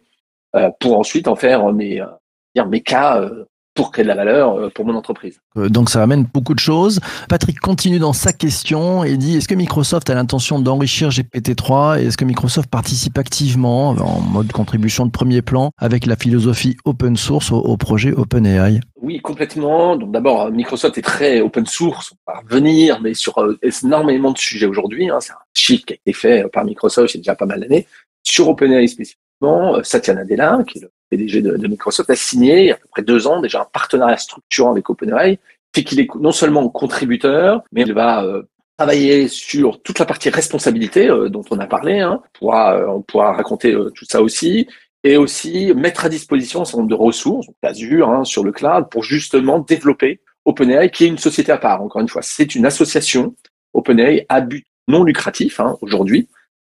euh, 0.56 0.70
pour 0.80 0.98
ensuite 0.98 1.28
en 1.28 1.36
faire 1.36 1.72
mes, 1.72 2.00
euh, 2.00 2.64
mes 2.66 2.80
cas 2.80 3.20
euh, 3.20 3.44
pour 3.74 3.92
créer 3.92 4.02
de 4.02 4.08
la 4.08 4.14
valeur 4.14 4.56
euh, 4.56 4.70
pour 4.70 4.84
mon 4.84 4.94
entreprise. 4.94 5.40
Euh, 5.56 5.68
donc 5.68 5.90
ça 5.90 6.02
amène 6.02 6.24
beaucoup 6.24 6.54
de 6.54 6.58
choses. 6.58 7.00
Patrick 7.28 7.60
continue 7.60 7.98
dans 7.98 8.12
sa 8.12 8.32
question 8.32 9.04
et 9.04 9.16
dit 9.16 9.36
est-ce 9.36 9.48
que 9.48 9.54
Microsoft 9.54 10.10
a 10.10 10.14
l'intention 10.14 10.58
d'enrichir 10.58 11.10
GPT-3 11.10 12.00
et 12.00 12.06
est-ce 12.06 12.16
que 12.16 12.24
Microsoft 12.24 12.68
participe 12.68 13.18
activement 13.18 13.90
en 13.90 14.20
mode 14.20 14.50
contribution 14.52 15.06
de 15.06 15.10
premier 15.10 15.42
plan 15.42 15.70
avec 15.78 16.06
la 16.06 16.16
philosophie 16.16 16.76
open 16.84 17.16
source 17.16 17.52
au, 17.52 17.76
projet 17.76 18.12
OpenAI? 18.12 18.80
Oui, 19.00 19.20
complètement. 19.20 19.96
Donc 19.96 20.12
d'abord, 20.12 20.50
Microsoft 20.50 20.98
est 20.98 21.02
très 21.02 21.40
open 21.40 21.66
source, 21.66 22.12
on 22.26 22.32
va 22.32 22.40
revenir, 22.40 23.00
mais 23.00 23.14
sur 23.14 23.38
euh, 23.38 23.58
énormément 23.84 24.32
de 24.32 24.38
sujets 24.38 24.66
aujourd'hui. 24.66 25.08
Hein. 25.08 25.18
C'est 25.20 25.32
un 25.32 25.36
chiffre 25.54 25.86
qui 25.86 25.94
a 25.94 25.96
été 25.96 26.12
fait 26.12 26.44
par 26.52 26.64
Microsoft 26.64 27.14
il 27.14 27.18
y 27.18 27.20
a 27.20 27.22
déjà 27.22 27.34
pas 27.34 27.46
mal 27.46 27.60
d'années. 27.60 27.86
Sur 28.22 28.48
OpenAI 28.48 28.88
spécifiquement, 28.88 29.82
Satya 29.82 30.14
Nadella, 30.14 30.58
qui 30.66 30.78
est 30.78 30.82
le 30.82 30.90
PDG 31.10 31.42
de, 31.42 31.68
Microsoft, 31.68 32.08
a 32.08 32.16
signé 32.16 32.60
il 32.60 32.66
y 32.66 32.70
a 32.70 32.74
à 32.74 32.78
peu 32.78 32.88
près 32.90 33.02
deux 33.02 33.26
ans 33.26 33.40
déjà 33.40 33.60
un 33.60 33.66
partenariat 33.70 34.16
structurant 34.16 34.70
avec 34.70 34.88
OpenAI, 34.88 35.38
fait 35.74 35.84
qu'il 35.84 36.00
est 36.00 36.08
non 36.16 36.32
seulement 36.32 36.68
contributeur, 36.68 37.62
mais 37.72 37.82
il 37.82 37.92
va 37.92 38.24
euh, 38.24 38.42
travailler 38.76 39.28
sur 39.28 39.82
toute 39.82 39.98
la 39.98 40.06
partie 40.06 40.30
responsabilité 40.30 41.08
euh, 41.08 41.28
dont 41.28 41.44
on 41.50 41.58
a 41.58 41.66
parlé. 41.66 42.00
Hein. 42.00 42.20
On, 42.22 42.38
pourra, 42.38 42.76
euh, 42.76 42.86
on 42.88 43.02
pourra 43.02 43.32
raconter 43.32 43.76
tout 43.94 44.04
ça 44.04 44.22
aussi. 44.22 44.66
Et 45.02 45.16
aussi 45.16 45.72
mettre 45.74 46.04
à 46.04 46.10
disposition 46.10 46.60
un 46.60 46.64
certain 46.66 46.78
nombre 46.82 46.90
de 46.90 46.94
ressources, 46.94 47.46
Azure, 47.62 48.10
hein, 48.10 48.24
sur 48.24 48.44
le 48.44 48.52
cloud, 48.52 48.90
pour 48.90 49.02
justement 49.02 49.58
développer 49.58 50.20
OpenAI, 50.44 50.90
qui 50.90 51.04
est 51.04 51.08
une 51.08 51.16
société 51.16 51.50
à 51.52 51.56
part. 51.56 51.82
Encore 51.82 52.02
une 52.02 52.08
fois, 52.08 52.20
c'est 52.20 52.54
une 52.54 52.66
association 52.66 53.34
OpenAI 53.72 54.26
à 54.28 54.42
but 54.42 54.66
non 54.88 55.02
lucratif 55.02 55.58
hein, 55.58 55.78
aujourd'hui, 55.80 56.28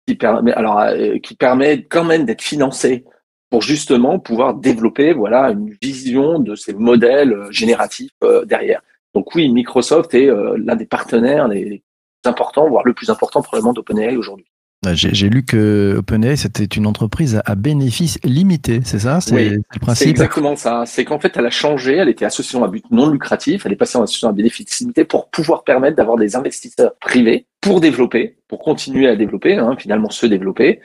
qui 0.07 0.15
permet, 0.15 0.53
alors, 0.53 0.85
qui 1.21 1.35
permet 1.35 1.83
quand 1.83 2.05
même 2.05 2.25
d'être 2.25 2.43
financé 2.43 3.05
pour 3.53 3.61
justement 3.61 4.19
pouvoir 4.19 4.55
développer 4.55 5.13
voilà 5.13 5.51
une 5.51 5.77
vision 5.83 6.39
de 6.39 6.55
ces 6.55 6.73
modèles 6.73 7.35
euh, 7.35 7.51
génératifs 7.51 8.11
euh, 8.25 8.47
derrière. 8.47 8.81
Donc 9.15 9.35
oui, 9.35 9.51
Microsoft 9.51 10.15
est 10.15 10.31
euh, 10.31 10.57
l'un 10.57 10.75
des 10.75 10.87
partenaires 10.87 11.49
les, 11.49 11.83
importants, 12.25 12.67
voire 12.67 12.85
le 12.87 12.95
plus 12.95 13.11
important 13.11 13.43
probablement 13.43 13.75
d'OpenAI 13.75 14.17
aujourd'hui. 14.17 14.47
J'ai 14.95 15.29
lu 15.29 15.45
que 15.45 15.97
OpenAI, 15.99 16.37
c'était 16.37 16.65
une 16.65 16.87
entreprise 16.87 17.43
à- 17.45 17.55
bénéfice 17.55 18.19
limité, 18.25 18.81
c'est 18.85 19.01
ça? 19.01 19.21
C'est 19.21 19.35
Oui, 19.35 19.45
c'est 19.45 19.55
le 19.57 19.63
C'est 19.75 19.81
principe? 19.81 20.09
exactement 20.09 20.57
ça. 20.57 20.85
C'est 20.87 21.05
qu'en 21.05 21.21
fait, 21.21 21.37
elle 21.37 21.47
a 21.47 21.51
changé. 21.51 21.97
Elle 21.97 22.09
était 22.09 22.25
association 22.25 22.65
à 22.65 22.69
but 22.69 22.85
non 22.91 23.09
lucratif. 23.09 23.65
Elle 23.67 23.73
est 23.73 23.77
passée 23.77 23.99
en 23.99 24.03
association 24.03 24.29
à 24.29 24.33
bénéfice 24.33 24.81
limité 24.81 25.05
pour 25.05 25.31
pouvoir 25.31 25.63
permettre 25.63 25.97
d'avoir 25.97 26.17
des 26.17 26.35
investisseurs 26.35 26.95
privés 27.01 27.47
pour 27.61 27.81
développer, 27.81 28.39
pour 28.49 28.59
continuer 28.61 29.07
à 29.07 29.15
développer, 29.15 29.55
hein, 29.57 29.77
finalement 29.79 30.11
se 30.11 30.27
développer. 30.27 30.81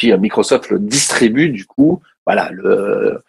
Puis 0.00 0.12
euh, 0.12 0.18
Microsoft 0.18 0.70
le 0.70 0.78
distribue 0.78 1.50
du 1.50 1.66
coup, 1.66 2.00
voilà, 2.24 2.50
le 2.52 3.22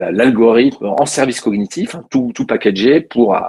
l'algorithme 0.00 0.86
en 0.86 1.06
service 1.06 1.40
cognitif, 1.40 1.94
hein, 1.94 2.04
tout, 2.10 2.32
packagé 2.46 3.00
pour 3.00 3.34
euh, 3.34 3.40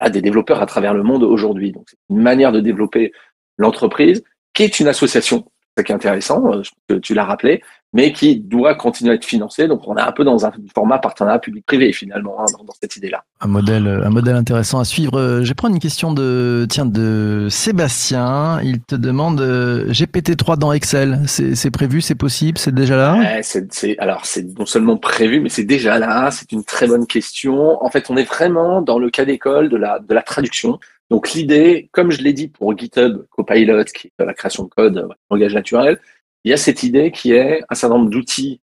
à 0.00 0.10
des 0.10 0.20
développeurs 0.20 0.60
à 0.60 0.66
travers 0.66 0.92
le 0.92 1.02
monde 1.02 1.22
aujourd'hui. 1.22 1.72
Donc 1.72 1.84
c'est 1.88 1.96
une 2.10 2.20
manière 2.20 2.52
de 2.52 2.60
développer 2.60 3.12
l'entreprise 3.56 4.22
qui 4.52 4.64
est 4.64 4.80
une 4.80 4.86
association, 4.86 5.46
c'est 5.60 5.80
ça 5.80 5.84
qui 5.84 5.92
est 5.92 5.94
intéressant, 5.94 6.62
euh, 6.90 7.00
tu 7.00 7.14
l'as 7.14 7.24
rappelé, 7.24 7.62
mais 7.94 8.12
qui 8.12 8.36
doit 8.36 8.74
continuer 8.74 9.12
à 9.12 9.14
être 9.14 9.24
financée. 9.24 9.68
Donc 9.68 9.82
on 9.86 9.96
est 9.96 10.00
un 10.00 10.12
peu 10.12 10.24
dans 10.24 10.44
un 10.44 10.52
format 10.74 10.98
partenariat 10.98 11.38
public-privé 11.38 11.92
finalement 11.92 12.40
hein, 12.40 12.46
dans, 12.58 12.64
dans 12.64 12.74
cette 12.78 12.96
idée-là. 12.96 13.24
Un 13.40 13.46
modèle, 13.46 13.86
un 14.04 14.10
modèle 14.10 14.34
intéressant 14.34 14.80
à 14.80 14.84
suivre. 14.84 15.40
Je 15.42 15.48
vais 15.48 15.54
prendre 15.54 15.74
une 15.74 15.80
question 15.80 16.12
de, 16.12 16.66
tiens, 16.68 16.86
de 16.86 17.46
Sébastien. 17.48 18.60
Il 18.62 18.80
te 18.80 18.96
demande 18.96 19.40
euh, 19.40 19.86
GPT-3 19.90 20.58
dans 20.58 20.72
Excel. 20.72 21.20
C'est 21.26 21.70
prévu, 21.70 22.00
c'est 22.00 22.16
possible, 22.16 22.58
c'est 22.58 22.74
déjà 22.74 22.96
là? 22.96 23.16
Ouais, 23.16 23.96
alors 23.98 24.26
c'est 24.26 24.58
non 24.58 24.66
seulement 24.66 24.96
prévu, 24.96 25.40
mais 25.40 25.48
c'est 25.48 25.64
déjà 25.64 25.98
là. 25.98 26.30
C'est 26.32 26.50
une 26.50 26.64
très 26.64 26.88
bonne 26.88 27.06
question. 27.06 27.82
En 27.84 27.90
fait, 27.90 28.10
on 28.10 28.16
est 28.16 28.24
vraiment 28.24 28.82
dans 28.82 28.98
le 28.98 29.08
cas 29.08 29.24
d'école 29.24 29.68
de 29.68 29.76
la 29.76 30.00
de 30.00 30.14
la 30.14 30.22
traduction. 30.22 30.80
Donc 31.10 31.32
l'idée, 31.32 31.88
comme 31.92 32.10
je 32.10 32.22
l'ai 32.22 32.32
dit 32.32 32.48
pour 32.48 32.76
GitHub 32.76 33.24
Copilot, 33.30 33.84
qui 33.84 34.08
est 34.18 34.24
la 34.24 34.34
création 34.34 34.64
de 34.64 34.68
code 34.68 34.98
euh, 34.98 35.08
langage 35.30 35.54
naturel, 35.54 35.98
il 36.44 36.50
y 36.50 36.54
a 36.54 36.56
cette 36.56 36.82
idée 36.82 37.10
qui 37.10 37.32
est 37.32 37.62
un 37.68 37.74
certain 37.74 37.96
nombre 37.96 38.10
d'outils, 38.10 38.60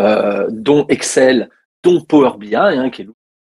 euh, 0.00 0.46
dont 0.50 0.86
Excel, 0.88 1.48
dont 1.82 2.00
Power 2.02 2.32
BI, 2.38 2.54
hein, 2.54 2.90
qui 2.90 3.02
est 3.02 3.08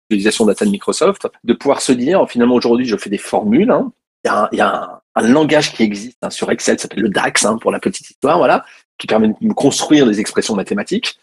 l'utilisation 0.09 0.45
data 0.45 0.65
de 0.65 0.71
Microsoft, 0.71 1.27
de 1.43 1.53
pouvoir 1.53 1.81
se 1.81 1.91
dire 1.91 2.27
finalement 2.29 2.55
aujourd'hui 2.55 2.85
je 2.85 2.97
fais 2.97 3.09
des 3.09 3.17
formules. 3.17 3.71
hein. 3.71 3.91
Il 4.23 4.57
y 4.57 4.61
a, 4.61 5.01
un, 5.15 5.27
langage 5.27 5.73
qui 5.73 5.83
existe 5.83 6.17
hein, 6.21 6.29
sur 6.29 6.49
Excel, 6.51 6.77
ça 6.79 6.83
s'appelle 6.83 7.03
le 7.03 7.09
DAX 7.09 7.45
pour 7.61 7.71
la 7.71 7.79
petite 7.79 8.09
histoire, 8.09 8.37
voilà, 8.37 8.65
qui 8.97 9.07
permet 9.07 9.33
de 9.39 9.53
construire 9.53 10.07
des 10.07 10.19
expressions 10.19 10.55
mathématiques. 10.55 11.19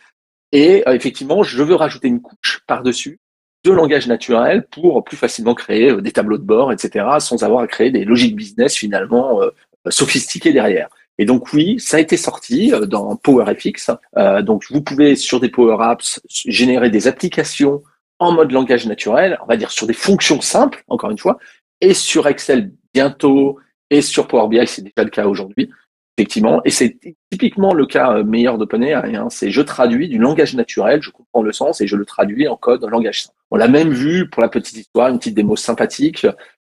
Et 0.52 0.87
euh, 0.87 0.92
effectivement, 0.92 1.42
je 1.42 1.62
veux 1.62 1.75
rajouter 1.75 2.09
une 2.09 2.21
couche 2.21 2.61
par-dessus 2.66 3.18
de 3.64 3.71
langage 3.71 4.06
naturel 4.06 4.66
pour 4.71 5.02
plus 5.04 5.16
facilement 5.16 5.54
créer 5.54 5.90
euh, 5.90 6.00
des 6.00 6.12
tableaux 6.12 6.38
de 6.38 6.44
bord, 6.44 6.73
etc., 6.73 7.06
sans 7.18 7.42
avoir 7.42 7.62
à 7.62 7.66
créer 7.66 7.90
des 7.90 8.04
logiques 8.04 8.37
business 8.37 8.76
finalement 8.76 9.40
sophistiquées 9.88 10.52
derrière. 10.52 10.88
Et 11.19 11.25
donc 11.25 11.52
oui, 11.52 11.78
ça 11.78 11.99
a 11.99 12.00
été 12.00 12.16
sorti 12.16 12.73
euh, 12.73 12.87
dans 12.87 13.16
PowerFX. 13.16 13.90
Euh, 14.16 14.42
donc 14.42 14.64
vous 14.71 14.83
pouvez 14.83 15.16
sur 15.16 15.40
des 15.40 15.49
Power 15.49 15.76
Apps 15.81 16.21
générer 16.28 16.90
des 16.90 17.07
applications 17.09 17.83
en 18.19 18.33
mode 18.33 18.52
langage 18.52 18.87
naturel, 18.87 19.38
on 19.42 19.47
va 19.47 19.57
dire 19.57 19.73
sur 19.73 19.87
des 19.87 19.95
fonctions 19.95 20.40
simples, 20.40 20.85
encore 20.88 21.11
une 21.11 21.19
fois, 21.19 21.38
et 21.81 21.92
sur 21.92 22.28
Excel 22.28 22.73
bientôt, 22.95 23.59
et 23.90 24.00
sur 24.00 24.26
Power 24.28 24.49
BI, 24.49 24.66
c'est 24.66 24.83
déjà 24.83 25.04
le 25.04 25.11
cas 25.11 25.26
aujourd'hui, 25.26 25.71
effectivement. 26.16 26.62
Et 26.64 26.71
c'est 26.71 26.99
typiquement 27.31 27.75
le 27.75 27.85
cas 27.85 28.12
euh, 28.12 28.25
meilleur 28.25 28.59
d'OpenAI. 28.59 29.16
Hein. 29.16 29.28
C'est 29.28 29.50
je 29.50 29.61
traduis 29.61 30.09
du 30.09 30.19
langage 30.19 30.54
naturel, 30.54 31.02
je 31.02 31.11
comprends 31.11 31.42
le 31.42 31.52
sens 31.52 31.81
et 31.81 31.87
je 31.87 31.97
le 31.97 32.04
traduis 32.04 32.49
en 32.49 32.57
code 32.57 32.85
en 32.85 32.88
langage 32.88 33.23
simple. 33.25 33.37
On 33.50 33.57
l'a 33.57 33.69
même 33.69 33.90
vu 33.90 34.31
pour 34.31 34.40
la 34.42 34.49
petite 34.49 34.76
histoire, 34.78 35.09
une 35.09 35.19
petite 35.19 35.35
démo 35.35 35.57
sympathique 35.57 36.26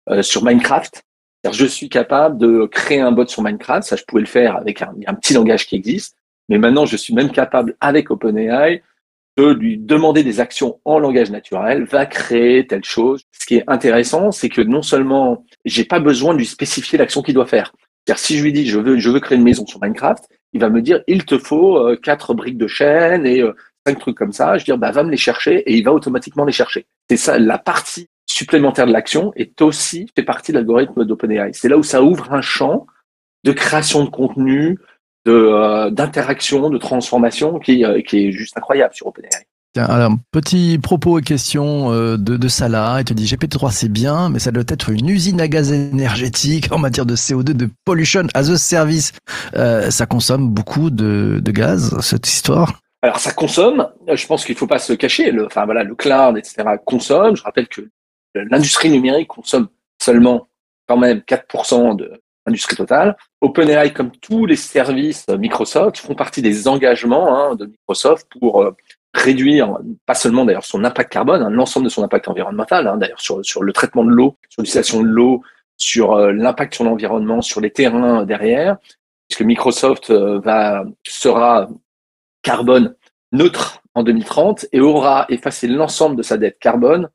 euh, 0.09 0.21
sur 0.21 0.43
Minecraft. 0.43 1.03
Je 1.51 1.65
suis 1.65 1.89
capable 1.89 2.37
de 2.37 2.65
créer 2.65 3.01
un 3.01 3.11
bot 3.11 3.27
sur 3.27 3.41
Minecraft, 3.41 3.85
ça 3.85 3.95
je 3.97 4.03
pouvais 4.07 4.21
le 4.21 4.27
faire 4.27 4.55
avec 4.55 4.81
un, 4.81 5.13
petit 5.15 5.33
langage 5.33 5.67
qui 5.67 5.75
existe, 5.75 6.15
mais 6.47 6.57
maintenant 6.57 6.85
je 6.85 6.95
suis 6.95 7.13
même 7.13 7.31
capable 7.31 7.75
avec 7.81 8.11
OpenAI 8.11 8.81
de 9.37 9.47
lui 9.51 9.77
demander 9.77 10.23
des 10.23 10.39
actions 10.39 10.79
en 10.85 10.99
langage 10.99 11.31
naturel, 11.31 11.83
va 11.85 12.05
créer 12.05 12.65
telle 12.67 12.85
chose. 12.85 13.23
Ce 13.31 13.45
qui 13.45 13.55
est 13.55 13.63
intéressant, 13.67 14.31
c'est 14.31 14.49
que 14.49 14.61
non 14.61 14.81
seulement 14.81 15.45
j'ai 15.65 15.83
pas 15.83 15.99
besoin 15.99 16.33
de 16.33 16.37
lui 16.37 16.45
spécifier 16.45 16.97
l'action 16.97 17.21
qu'il 17.21 17.33
doit 17.33 17.47
faire. 17.47 17.73
C'est-à-dire 18.05 18.23
si 18.23 18.37
je 18.37 18.43
lui 18.43 18.53
dis 18.53 18.67
je 18.67 18.79
veux 18.79 18.97
je 18.99 19.09
veux 19.09 19.19
créer 19.19 19.37
une 19.37 19.43
maison 19.43 19.65
sur 19.65 19.81
Minecraft, 19.81 20.23
il 20.53 20.61
va 20.61 20.69
me 20.69 20.81
dire 20.81 21.01
il 21.07 21.25
te 21.25 21.37
faut 21.37 21.77
euh, 21.77 21.97
quatre 21.97 22.33
briques 22.33 22.57
de 22.57 22.67
chêne 22.67 23.25
et 23.25 23.41
euh, 23.41 23.53
cinq 23.85 23.99
trucs 23.99 24.17
comme 24.17 24.33
ça. 24.33 24.57
Je 24.57 24.61
vais 24.61 24.65
dire 24.65 24.77
bah 24.77 24.91
va 24.91 25.03
me 25.03 25.11
les 25.11 25.17
chercher 25.17 25.57
et 25.69 25.75
il 25.75 25.83
va 25.83 25.93
automatiquement 25.93 26.45
les 26.45 26.53
chercher. 26.53 26.85
C'est 27.09 27.17
ça 27.17 27.37
la 27.37 27.57
partie 27.57 28.07
supplémentaire 28.33 28.87
de 28.87 28.91
l'action 28.91 29.31
est 29.35 29.61
aussi 29.61 30.07
fait 30.15 30.23
partie 30.23 30.51
de 30.51 30.57
l'algorithme 30.57 31.05
d'OpenAI. 31.05 31.51
C'est 31.53 31.69
là 31.69 31.77
où 31.77 31.83
ça 31.83 32.01
ouvre 32.01 32.33
un 32.33 32.41
champ 32.41 32.87
de 33.43 33.51
création 33.51 34.03
de 34.03 34.09
contenu, 34.09 34.79
de 35.25 35.31
euh, 35.31 35.89
d'interaction, 35.91 36.69
de 36.69 36.77
transformation 36.77 37.59
qui, 37.59 37.85
euh, 37.85 38.01
qui 38.01 38.27
est 38.27 38.31
juste 38.31 38.57
incroyable 38.57 38.93
sur 38.93 39.07
OpenAI. 39.07 39.45
Tiens, 39.75 39.85
alors, 39.85 40.11
petit 40.31 40.79
propos 40.79 41.19
et 41.19 41.21
question 41.21 41.91
euh, 41.91 42.17
de, 42.17 42.37
de 42.37 42.47
Salah. 42.47 42.97
Il 42.99 43.05
te 43.05 43.13
dit 43.13 43.25
GPT-3 43.25 43.71
c'est 43.71 43.91
bien, 43.91 44.29
mais 44.29 44.39
ça 44.39 44.51
doit 44.51 44.63
être 44.67 44.89
une 44.89 45.09
usine 45.09 45.39
à 45.39 45.47
gaz 45.47 45.71
énergétique 45.71 46.71
en 46.71 46.79
matière 46.79 47.05
de 47.05 47.15
CO2, 47.15 47.53
de 47.53 47.69
pollution 47.85 48.27
as 48.33 48.49
a 48.49 48.57
service. 48.57 49.13
Ça 49.53 50.05
consomme 50.07 50.49
beaucoup 50.49 50.89
de, 50.89 51.39
de 51.39 51.51
gaz, 51.51 51.99
cette 52.01 52.27
histoire? 52.27 52.79
Alors 53.03 53.19
ça 53.19 53.31
consomme, 53.33 53.89
je 54.11 54.25
pense 54.25 54.45
qu'il 54.45 54.55
faut 54.55 54.65
pas 54.65 54.79
se 54.79 54.93
cacher, 54.93 55.31
le, 55.31 55.45
enfin 55.45 55.65
voilà, 55.65 55.83
le 55.83 55.93
cloud, 55.93 56.37
etc. 56.37 56.63
consomme. 56.85 57.35
Je 57.35 57.43
rappelle 57.43 57.67
que 57.67 57.89
l'industrie 58.35 58.89
numérique 58.89 59.29
consomme 59.29 59.67
seulement 60.01 60.47
quand 60.87 60.97
même 60.97 61.19
4% 61.19 61.95
de 61.95 62.11
l'industrie 62.45 62.75
totale. 62.75 63.15
OpenAI, 63.41 63.93
comme 63.93 64.11
tous 64.11 64.45
les 64.45 64.55
services 64.55 65.27
Microsoft, 65.27 65.97
font 65.97 66.15
partie 66.15 66.41
des 66.41 66.67
engagements 66.67 67.35
hein, 67.35 67.55
de 67.55 67.65
Microsoft 67.65 68.27
pour 68.39 68.61
euh, 68.61 68.75
réduire, 69.13 69.77
pas 70.05 70.15
seulement 70.15 70.45
d'ailleurs 70.45 70.65
son 70.65 70.83
impact 70.83 71.11
carbone, 71.11 71.41
hein, 71.41 71.49
l'ensemble 71.49 71.85
de 71.85 71.89
son 71.89 72.03
impact 72.03 72.27
environnemental, 72.27 72.87
hein, 72.87 72.97
d'ailleurs 72.97 73.21
sur, 73.21 73.63
le 73.63 73.73
traitement 73.73 74.03
de 74.03 74.09
l'eau, 74.09 74.37
sur 74.49 74.61
l'utilisation 74.61 75.01
de 75.01 75.07
l'eau, 75.07 75.43
sur 75.77 76.13
euh, 76.13 76.33
l'impact 76.33 76.73
sur 76.73 76.83
l'environnement, 76.83 77.41
sur 77.41 77.61
les 77.61 77.71
terrains 77.71 78.25
derrière, 78.25 78.77
puisque 79.27 79.43
Microsoft 79.43 80.09
euh, 80.09 80.39
va 80.39 80.83
sera 81.07 81.69
carbone 82.41 82.95
neutre 83.31 83.81
en 83.95 84.03
2030 84.03 84.67
et 84.71 84.79
aura 84.79 85.25
effacé 85.29 85.67
l'ensemble 85.67 86.15
de 86.15 86.23
sa 86.23 86.37
dette 86.37 86.59
carbone 86.59 87.09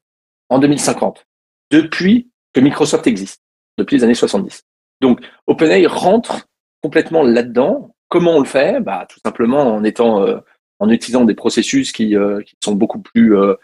en 0.49 0.59
2050, 0.59 1.27
depuis 1.71 2.31
que 2.53 2.61
Microsoft 2.61 3.07
existe, 3.07 3.43
depuis 3.77 3.97
les 3.97 4.05
années 4.05 4.15
70. 4.15 4.65
Donc 5.01 5.21
OpenAI 5.47 5.87
rentre 5.87 6.49
complètement 6.83 7.23
là-dedans. 7.23 7.95
Comment 8.09 8.37
on 8.37 8.41
le 8.41 8.47
fait? 8.47 8.81
Bah, 8.81 9.07
Tout 9.09 9.21
simplement 9.25 9.75
en 9.75 9.85
étant, 9.85 10.23
euh, 10.23 10.39
en 10.79 10.91
utilisant 10.91 11.25
des 11.25 11.35
processus 11.35 11.93
qui, 11.93 12.17
euh, 12.17 12.43
qui 12.43 12.55
sont 12.63 12.75
beaucoup 12.75 13.01
plus, 13.01 13.37
euh, 13.37 13.55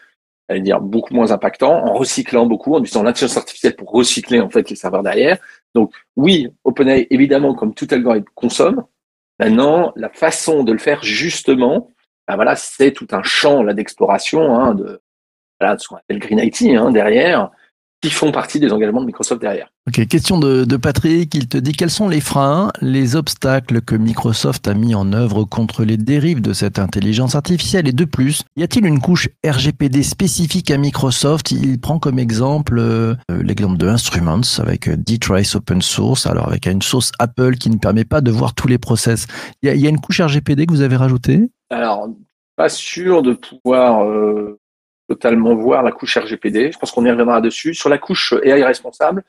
allez 0.49 0.61
dire, 0.61 0.81
beaucoup 0.81 1.15
moins 1.15 1.33
impactants, 1.33 1.87
en 1.87 1.95
recyclant 1.95 2.47
beaucoup, 2.47 2.75
en 2.75 2.81
utilisant 2.81 3.03
l'intelligence 3.03 3.37
artificielle 3.37 3.77
pour 3.77 3.91
recycler 3.91 4.41
en 4.41 4.51
fait 4.51 4.69
les 4.71 4.77
serveurs 4.77 5.03
derrière. 5.03 5.39
Donc 5.75 5.93
oui, 6.17 6.49
OpenAI 6.65 7.07
évidemment, 7.11 7.55
comme 7.55 7.75
tout 7.75 7.89
algorithme, 7.91 8.29
consomme. 8.35 8.85
Maintenant, 9.41 9.93
la 9.97 10.11
façon 10.11 10.63
de 10.63 10.73
le 10.73 10.79
faire 10.79 11.03
justement, 11.03 11.89
bah 12.29 12.37
voilà, 12.37 12.55
c'est 12.57 12.93
tout 12.93 13.09
un 13.11 13.23
champ 13.23 13.63
là 13.63 13.75
d'exploration 13.75 14.55
hein, 14.55 14.75
de, 14.75 15.01
voilà, 15.61 15.79
ce 15.79 15.89
qu'on 15.89 15.97
appelle 15.97 16.19
Green 16.19 16.39
IT 16.39 16.63
hein, 16.77 16.91
derrière, 16.91 17.51
qui 18.03 18.11
font 18.11 18.33
partie 18.33 18.61
des 18.61 18.71
engagements 18.71 19.01
de 19.01 19.07
Microsoft 19.07 19.41
derrière. 19.41 19.69
Ok, 19.89 20.07
question 20.09 20.39
de, 20.39 20.65
de 20.65 20.77
Patrick. 20.77 21.35
Il 21.35 21.49
te 21.49 21.57
dit 21.57 21.73
quels 21.73 21.91
sont 21.91 22.09
les 22.09 22.21
freins, 22.21 22.71
les 22.83 23.17
obstacles 23.17 23.81
que 23.81 23.95
Microsoft 23.95 24.69
a 24.69 24.75
mis 24.75 24.95
en 24.95 25.15
œuvre 25.15 25.45
contre 25.45 25.85
les 25.85 25.97
dérives 25.97 26.43
de 26.43 26.53
cette 26.53 26.79
intelligence 26.79 27.35
artificielle? 27.35 27.89
Et 27.89 27.93
de 27.93 28.05
plus, 28.05 28.43
y 28.57 28.63
a-t-il 28.63 28.85
une 28.85 29.01
couche 29.01 29.31
RGPD 29.47 30.03
spécifique 30.03 30.71
à 30.71 30.77
Microsoft? 30.77 31.51
Il 31.51 31.81
prend 31.81 31.99
comme 31.99 32.19
exemple 32.19 32.79
euh, 32.79 33.15
l'exemple 33.31 33.79
de 33.79 33.89
Instruments 33.89 34.59
avec 34.59 34.89
euh, 34.89 34.97
D-Trace 34.99 35.55
Open 35.55 35.81
Source, 35.81 36.27
alors 36.27 36.49
avec 36.49 36.67
une 36.67 36.83
source 36.83 37.11
Apple 37.19 37.57
qui 37.57 37.71
ne 37.71 37.77
permet 37.77 38.05
pas 38.05 38.21
de 38.21 38.31
voir 38.31 38.55
tous 38.55 38.69
les 38.69 38.79
process. 38.79 39.27
Il 39.63 39.75
y, 39.75 39.79
y 39.79 39.87
a 39.87 39.91
une 39.91 40.01
couche 40.01 40.21
RGPD 40.21 40.67
que 40.67 40.73
vous 40.73 40.83
avez 40.83 40.97
rajoutée? 40.97 41.49
Alors, 41.71 42.09
pas 42.57 42.69
sûr 42.69 43.23
de 43.23 43.33
pouvoir 43.33 44.05
euh, 44.05 44.59
totalement 45.09 45.55
voir 45.55 45.83
la 45.83 45.93
couche 45.93 46.17
RGPD. 46.17 46.73
Je 46.73 46.79
pense 46.79 46.91
qu'on 46.91 47.05
y 47.05 47.11
reviendra 47.11 47.41
dessus. 47.41 47.75
Sur 47.75 47.89
la 47.89 47.99
couche 47.99 48.35
AI 48.43 48.65
responsable, 48.65 49.23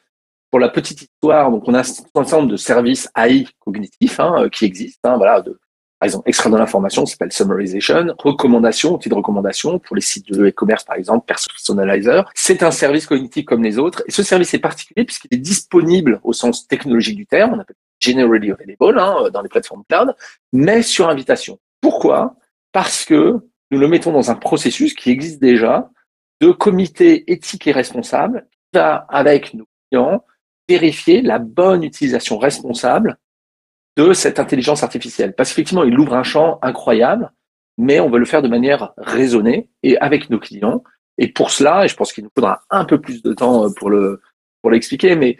pour 0.51 0.59
la 0.59 0.69
petite 0.69 1.01
histoire, 1.01 1.51
donc 1.51 1.67
on 1.67 1.73
a 1.73 1.81
un 1.81 2.21
nombre 2.21 2.47
de 2.47 2.57
services 2.57 3.09
AI 3.15 3.47
cognitifs 3.59 4.19
hein, 4.19 4.43
euh, 4.43 4.49
qui 4.49 4.65
existent. 4.65 5.09
hein, 5.09 5.17
voilà, 5.17 5.41
de, 5.41 5.59
par 5.99 6.07
exemple, 6.07 6.29
extraire 6.29 6.51
de 6.51 6.57
l'information, 6.57 7.05
ça 7.05 7.13
s'appelle 7.13 7.31
summarization, 7.31 8.15
recommandation, 8.19 8.93
outil 8.93 9.09
de 9.09 9.15
recommandation 9.15 9.79
pour 9.79 9.95
les 9.95 10.01
sites 10.01 10.31
de 10.31 10.47
e-commerce, 10.47 10.83
par 10.83 10.97
exemple, 10.97 11.25
personalizer. 11.25 12.23
C'est 12.35 12.63
un 12.63 12.71
service 12.71 13.05
cognitif 13.05 13.45
comme 13.45 13.63
les 13.63 13.79
autres. 13.79 14.03
Et 14.05 14.11
ce 14.11 14.21
service 14.21 14.53
est 14.53 14.59
particulier 14.59 15.05
puisqu'il 15.05 15.33
est 15.33 15.39
disponible 15.39 16.19
au 16.23 16.33
sens 16.33 16.67
technologique 16.67 17.15
du 17.15 17.25
terme, 17.25 17.53
on 17.53 17.59
appelle 17.59 17.77
generally 17.99 18.51
available 18.51 18.99
hein, 18.99 19.29
dans 19.31 19.41
les 19.41 19.49
plateformes 19.49 19.83
cloud, 19.89 20.13
mais 20.51 20.81
sur 20.81 21.09
invitation. 21.09 21.59
Pourquoi? 21.81 22.35
Parce 22.71 23.05
que 23.05 23.39
nous 23.71 23.79
le 23.79 23.87
mettons 23.87 24.11
dans 24.11 24.31
un 24.31 24.35
processus 24.35 24.93
qui 24.93 25.09
existe 25.09 25.41
déjà 25.41 25.89
de 26.41 26.51
comité 26.51 27.31
éthique 27.31 27.67
et 27.67 27.71
responsable 27.71 28.47
qui 28.51 28.79
va, 28.79 29.05
avec 29.09 29.53
nos 29.53 29.65
clients, 29.89 30.23
vérifier 30.67 31.21
la 31.21 31.39
bonne 31.39 31.83
utilisation 31.83 32.37
responsable 32.37 33.17
de 33.97 34.13
cette 34.13 34.39
intelligence 34.39 34.83
artificielle. 34.83 35.33
Parce 35.33 35.49
qu'effectivement, 35.49 35.83
il 35.83 35.97
ouvre 35.97 36.15
un 36.15 36.23
champ 36.23 36.59
incroyable, 36.61 37.31
mais 37.77 37.99
on 37.99 38.09
veut 38.09 38.19
le 38.19 38.25
faire 38.25 38.41
de 38.41 38.47
manière 38.47 38.93
raisonnée 38.97 39.69
et 39.83 39.97
avec 39.99 40.29
nos 40.29 40.39
clients. 40.39 40.83
Et 41.17 41.31
pour 41.31 41.51
cela, 41.51 41.85
et 41.85 41.87
je 41.87 41.95
pense 41.95 42.11
qu'il 42.11 42.23
nous 42.23 42.31
faudra 42.35 42.61
un 42.69 42.85
peu 42.85 42.99
plus 42.99 43.21
de 43.21 43.33
temps 43.33 43.71
pour 43.73 43.89
le 43.89 44.21
pour 44.61 44.71
l'expliquer, 44.71 45.15
mais 45.15 45.37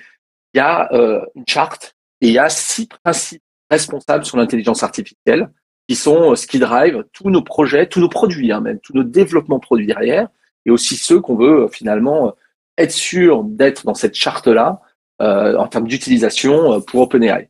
il 0.53 0.57
y 0.57 0.61
a 0.61 0.87
euh, 0.93 1.19
une 1.33 1.47
charte 1.47 1.95
et 2.21 2.27
il 2.27 2.33
y 2.33 2.37
a 2.37 2.47
six 2.47 2.87
principes 2.87 3.41
responsables 3.69 4.23
sur 4.23 4.37
l'intelligence 4.37 4.83
artificielle 4.83 5.49
qui 5.87 5.95
sont 5.95 6.31
euh, 6.31 6.35
ce 6.35 6.47
qui 6.47 6.59
drive 6.59 7.03
tous 7.13 7.29
nos 7.29 7.41
projets, 7.41 7.87
tous 7.87 7.99
nos 7.99 8.09
produits, 8.09 8.51
hein, 8.51 8.61
même 8.61 8.79
tous 8.79 8.93
nos 8.93 9.03
développements 9.03 9.59
produits 9.59 9.87
derrière, 9.87 10.27
et 10.65 10.71
aussi 10.71 10.95
ceux 10.95 11.21
qu'on 11.21 11.35
veut 11.35 11.63
euh, 11.63 11.67
finalement 11.67 12.33
être 12.77 12.91
sûr 12.91 13.43
d'être 13.43 13.85
dans 13.85 13.93
cette 13.93 14.15
charte-là 14.15 14.81
euh, 15.21 15.57
en 15.57 15.67
termes 15.67 15.87
d'utilisation 15.87 16.81
pour 16.81 17.01
OpenAI. 17.01 17.49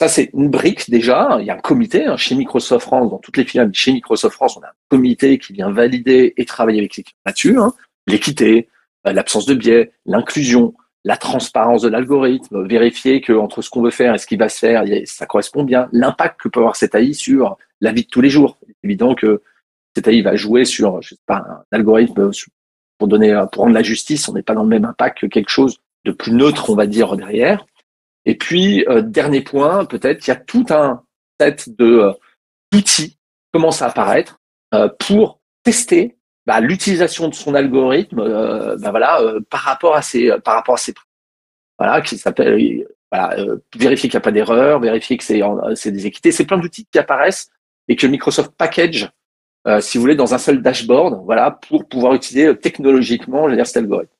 Ça, 0.00 0.08
c'est 0.08 0.30
une 0.32 0.48
brique 0.48 0.90
déjà. 0.90 1.38
Il 1.40 1.46
y 1.46 1.50
a 1.50 1.54
un 1.54 1.58
comité 1.58 2.06
hein, 2.06 2.16
chez 2.16 2.34
Microsoft 2.34 2.86
France, 2.86 3.10
dans 3.10 3.18
toutes 3.18 3.36
les 3.36 3.44
filiales 3.44 3.70
chez 3.74 3.92
Microsoft 3.92 4.34
France, 4.34 4.56
on 4.56 4.62
a 4.62 4.68
un 4.68 4.76
comité 4.88 5.38
qui 5.38 5.52
vient 5.52 5.70
valider 5.70 6.34
et 6.36 6.44
travailler 6.44 6.78
avec 6.78 6.92
clients 6.92 7.04
là-dessus. 7.26 7.58
Hein. 7.58 7.72
L'équité, 8.06 8.68
l'absence 9.04 9.46
de 9.46 9.54
biais, 9.54 9.92
l'inclusion, 10.06 10.74
la 11.08 11.16
transparence 11.16 11.80
de 11.80 11.88
l'algorithme, 11.88 12.66
vérifier 12.66 13.22
que 13.22 13.32
entre 13.32 13.62
ce 13.62 13.70
qu'on 13.70 13.80
veut 13.80 13.90
faire 13.90 14.14
et 14.14 14.18
ce 14.18 14.26
qui 14.26 14.36
va 14.36 14.50
se 14.50 14.58
faire, 14.58 14.84
ça 15.06 15.24
correspond 15.24 15.64
bien. 15.64 15.88
L'impact 15.90 16.38
que 16.38 16.50
peut 16.50 16.60
avoir 16.60 16.76
cette 16.76 16.94
AI 16.94 17.14
sur 17.14 17.56
la 17.80 17.92
vie 17.92 18.02
de 18.02 18.08
tous 18.08 18.20
les 18.20 18.28
jours. 18.28 18.58
C'est 18.66 18.74
évident 18.84 19.14
que 19.14 19.40
cette 19.96 20.06
AI 20.06 20.20
va 20.20 20.36
jouer 20.36 20.66
sur, 20.66 21.00
je 21.00 21.14
sais 21.14 21.20
pas, 21.24 21.36
un 21.48 21.64
algorithme 21.72 22.30
pour 22.98 23.08
donner, 23.08 23.42
pour 23.50 23.62
rendre 23.62 23.72
la 23.72 23.82
justice. 23.82 24.28
On 24.28 24.34
n'est 24.34 24.42
pas 24.42 24.52
dans 24.52 24.64
le 24.64 24.68
même 24.68 24.84
impact 24.84 25.20
que 25.20 25.26
quelque 25.28 25.48
chose 25.48 25.80
de 26.04 26.12
plus 26.12 26.32
neutre, 26.32 26.68
on 26.68 26.74
va 26.74 26.86
dire 26.86 27.16
derrière. 27.16 27.64
Et 28.26 28.36
puis 28.36 28.84
euh, 28.90 29.00
dernier 29.00 29.40
point, 29.40 29.86
peut-être, 29.86 30.26
il 30.26 30.28
y 30.28 30.34
a 30.34 30.36
tout 30.36 30.66
un 30.68 31.04
set 31.40 31.74
de 31.78 31.86
euh, 31.86 32.12
d'outils 32.70 33.12
qui 33.12 33.18
commencent 33.54 33.80
à 33.80 33.86
apparaître 33.86 34.40
euh, 34.74 34.90
pour 34.98 35.40
tester 35.64 36.17
bah, 36.48 36.60
l'utilisation 36.60 37.28
de 37.28 37.34
son 37.34 37.54
algorithme 37.54 38.20
euh, 38.20 38.74
bah, 38.78 38.90
voilà, 38.90 39.20
euh, 39.20 39.38
par 39.50 39.60
rapport 39.60 39.94
à 39.94 40.00
ses 40.00 40.32
par 40.42 40.54
rapport 40.54 40.76
à 40.76 40.78
ses 40.78 40.94
voilà 41.78 42.00
qui 42.00 42.16
s'appelle 42.16 42.86
voilà, 43.12 43.38
euh, 43.38 43.58
vérifier 43.76 44.08
qu'il 44.08 44.16
n'y 44.16 44.22
a 44.22 44.24
pas 44.24 44.32
d'erreur, 44.32 44.80
vérifier 44.80 45.18
que 45.18 45.24
c'est 45.24 45.42
c'est 45.74 45.92
des 45.92 46.06
équités, 46.06 46.32
c'est 46.32 46.46
plein 46.46 46.56
d'outils 46.56 46.86
qui 46.90 46.98
apparaissent 46.98 47.50
et 47.86 47.96
que 47.96 48.06
Microsoft 48.06 48.52
package 48.56 49.10
si 49.80 49.98
vous 49.98 50.02
voulez 50.02 50.14
dans 50.14 50.32
un 50.32 50.38
seul 50.38 50.62
dashboard, 50.62 51.22
voilà 51.26 51.50
pour 51.50 51.86
pouvoir 51.86 52.14
utiliser 52.14 52.56
technologiquement 52.56 53.46
cet 53.66 53.76
algorithme. 53.76 54.14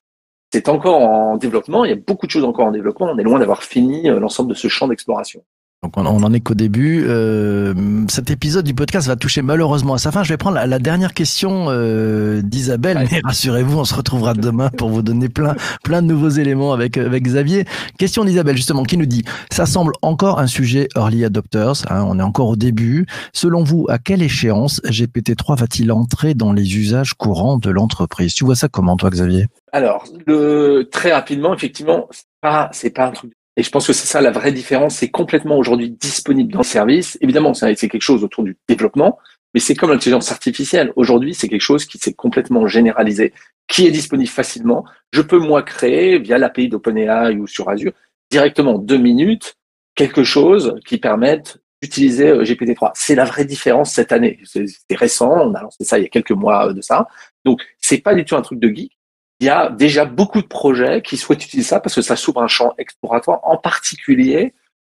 C'est 0.53 0.69
encore 0.69 1.01
en 1.01 1.39
développement, 1.39 1.87
il 1.87 1.91
y 1.91 1.95
a 1.95 1.97
beaucoup 1.97 2.27
de 2.27 2.31
choses 2.31 2.45
encore 2.45 2.67
en 2.67 2.73
développement, 2.73 3.07
on 3.07 3.17
est 3.17 3.23
loin 3.23 3.39
d'avoir 3.39 3.63
fini 3.63 4.03
l'ensemble 4.11 4.51
de 4.51 4.55
ce 4.55 4.69
champ 4.69 4.89
d'exploration. 4.89 5.43
Donc 5.85 5.97
on, 5.97 6.07
on 6.07 6.25
en 6.25 6.33
est 6.33 6.41
qu'au 6.41 6.55
début. 6.55 7.05
Euh, 7.07 7.73
cet 8.09 8.33
épisode 8.33 8.65
du 8.65 8.75
podcast 8.75 9.07
va 9.07 9.15
toucher 9.15 9.43
malheureusement 9.43 9.95
à 9.95 9.99
sa 9.99 10.11
fin. 10.11 10.25
Je 10.25 10.31
vais 10.31 10.37
prendre 10.37 10.57
la, 10.57 10.67
la 10.67 10.81
dernière 10.81 11.15
question 11.15 11.67
euh, 11.69 12.43
d'Isabelle, 12.43 13.07
mais 13.09 13.21
rassurez-vous, 13.23 13.79
on 13.79 13.85
se 13.85 13.95
retrouvera 13.95 14.35
demain 14.35 14.71
pour 14.71 14.89
vous 14.89 15.03
donner 15.03 15.29
plein, 15.29 15.55
plein 15.85 16.03
de 16.03 16.09
nouveaux 16.09 16.31
éléments 16.31 16.73
avec, 16.73 16.99
avec 16.99 17.23
Xavier. 17.23 17.65
Question 17.97 18.25
d'Isabelle 18.25 18.57
justement 18.57 18.83
qui 18.83 18.97
nous 18.97 19.07
dit 19.07 19.23
ça 19.53 19.67
semble 19.67 19.93
encore 20.03 20.41
un 20.41 20.49
sujet 20.49 20.89
early 20.97 21.25
adopters. 21.25 21.85
Hein, 21.91 22.05
on 22.09 22.19
est 22.19 22.23
encore 22.23 22.49
au 22.49 22.57
début. 22.57 23.07
Selon 23.33 23.63
vous, 23.63 23.87
à 23.89 23.99
quelle 23.99 24.23
échéance 24.23 24.81
GPT-3 24.85 25.59
va-t-il 25.59 25.93
entrer 25.93 26.35
dans 26.35 26.53
les 26.53 26.77
usages 26.77 27.15
courants 27.15 27.57
de 27.57 27.71
l'entreprise? 27.71 28.35
Tu 28.35 28.45
vois 28.45 28.57
ça 28.57 28.67
comment 28.67 28.97
toi, 28.97 29.11
Xavier? 29.11 29.47
Alors, 29.73 30.05
le, 30.27 30.89
très 30.91 31.13
rapidement, 31.13 31.55
effectivement, 31.55 32.09
c'est 32.11 32.25
pas, 32.41 32.69
c'est 32.73 32.91
pas 32.91 33.07
un 33.07 33.13
truc 33.13 33.33
et 33.59 33.65
je 33.65 33.71
pense 33.71 33.89
que 33.89 33.93
c'est 33.93 34.07
ça 34.07 34.21
la 34.21 34.31
vraie 34.31 34.53
différence. 34.53 34.95
C'est 34.95 35.11
complètement 35.11 35.59
aujourd'hui 35.59 35.91
disponible 35.91 36.53
dans 36.53 36.61
le 36.61 36.65
service. 36.65 37.19
Évidemment, 37.21 37.55
c'est 37.55 37.75
quelque 37.75 38.01
chose 38.01 38.23
autour 38.23 38.45
du 38.45 38.57
développement, 38.69 39.19
mais 39.53 39.59
c'est 39.59 39.75
comme 39.75 39.91
l'intelligence 39.91 40.31
artificielle. 40.31 40.93
Aujourd'hui, 40.95 41.35
c'est 41.35 41.49
quelque 41.49 41.61
chose 41.61 41.85
qui 41.85 41.99
s'est 41.99 42.15
complètement 42.15 42.69
généralisé, 42.69 43.35
qui 43.67 43.85
est 43.85 43.91
disponible 43.91 44.29
facilement. 44.29 44.85
Je 45.13 45.23
peux 45.23 45.41
moi 45.41 45.65
créer 45.65 46.21
via 46.21 46.39
l'API 46.39 46.69
d'OpenAI 46.69 47.35
ou 47.37 47.49
sur 47.49 47.69
Azure 47.69 47.93
directement 48.31 48.77
en 48.77 48.79
deux 48.79 48.97
minutes 48.97 49.57
quelque 49.97 50.23
chose 50.23 50.79
qui 50.87 50.99
permette 50.99 51.59
d'utiliser 51.83 52.29
euh, 52.29 52.45
GPT-3. 52.45 52.93
C'est 52.95 53.17
la 53.17 53.25
vraie 53.25 53.45
différence 53.45 53.93
cette 53.93 54.13
année. 54.13 54.39
C'est 54.45 54.69
récent, 54.95 55.33
on 55.33 55.55
a 55.55 55.63
lancé 55.63 55.83
ça 55.83 55.99
il 55.99 56.03
y 56.03 56.07
a 56.07 56.09
quelques 56.09 56.31
mois 56.31 56.73
de 56.73 56.81
ça. 56.81 57.09
Donc, 57.45 57.63
c'est 57.79 57.99
pas 57.99 58.15
du 58.15 58.25
tout 58.25 58.37
un 58.37 58.43
truc 58.43 58.61
de 58.61 58.69
geek 58.69 58.98
il 59.41 59.47
y 59.47 59.51
a 59.51 59.71
déjà 59.71 60.05
beaucoup 60.05 60.43
de 60.43 60.47
projets 60.47 61.03
qui 61.03 61.17
souhaitent 61.17 61.45
utiliser 61.45 61.69
ça 61.69 61.81
parce 61.81 61.95
que 61.95 62.03
ça 62.03 62.17
s'ouvre 62.17 62.43
un 62.43 62.49
champ 62.49 62.75
exploratoire, 62.79 63.41
en 63.45 63.57
particulier 63.57 64.55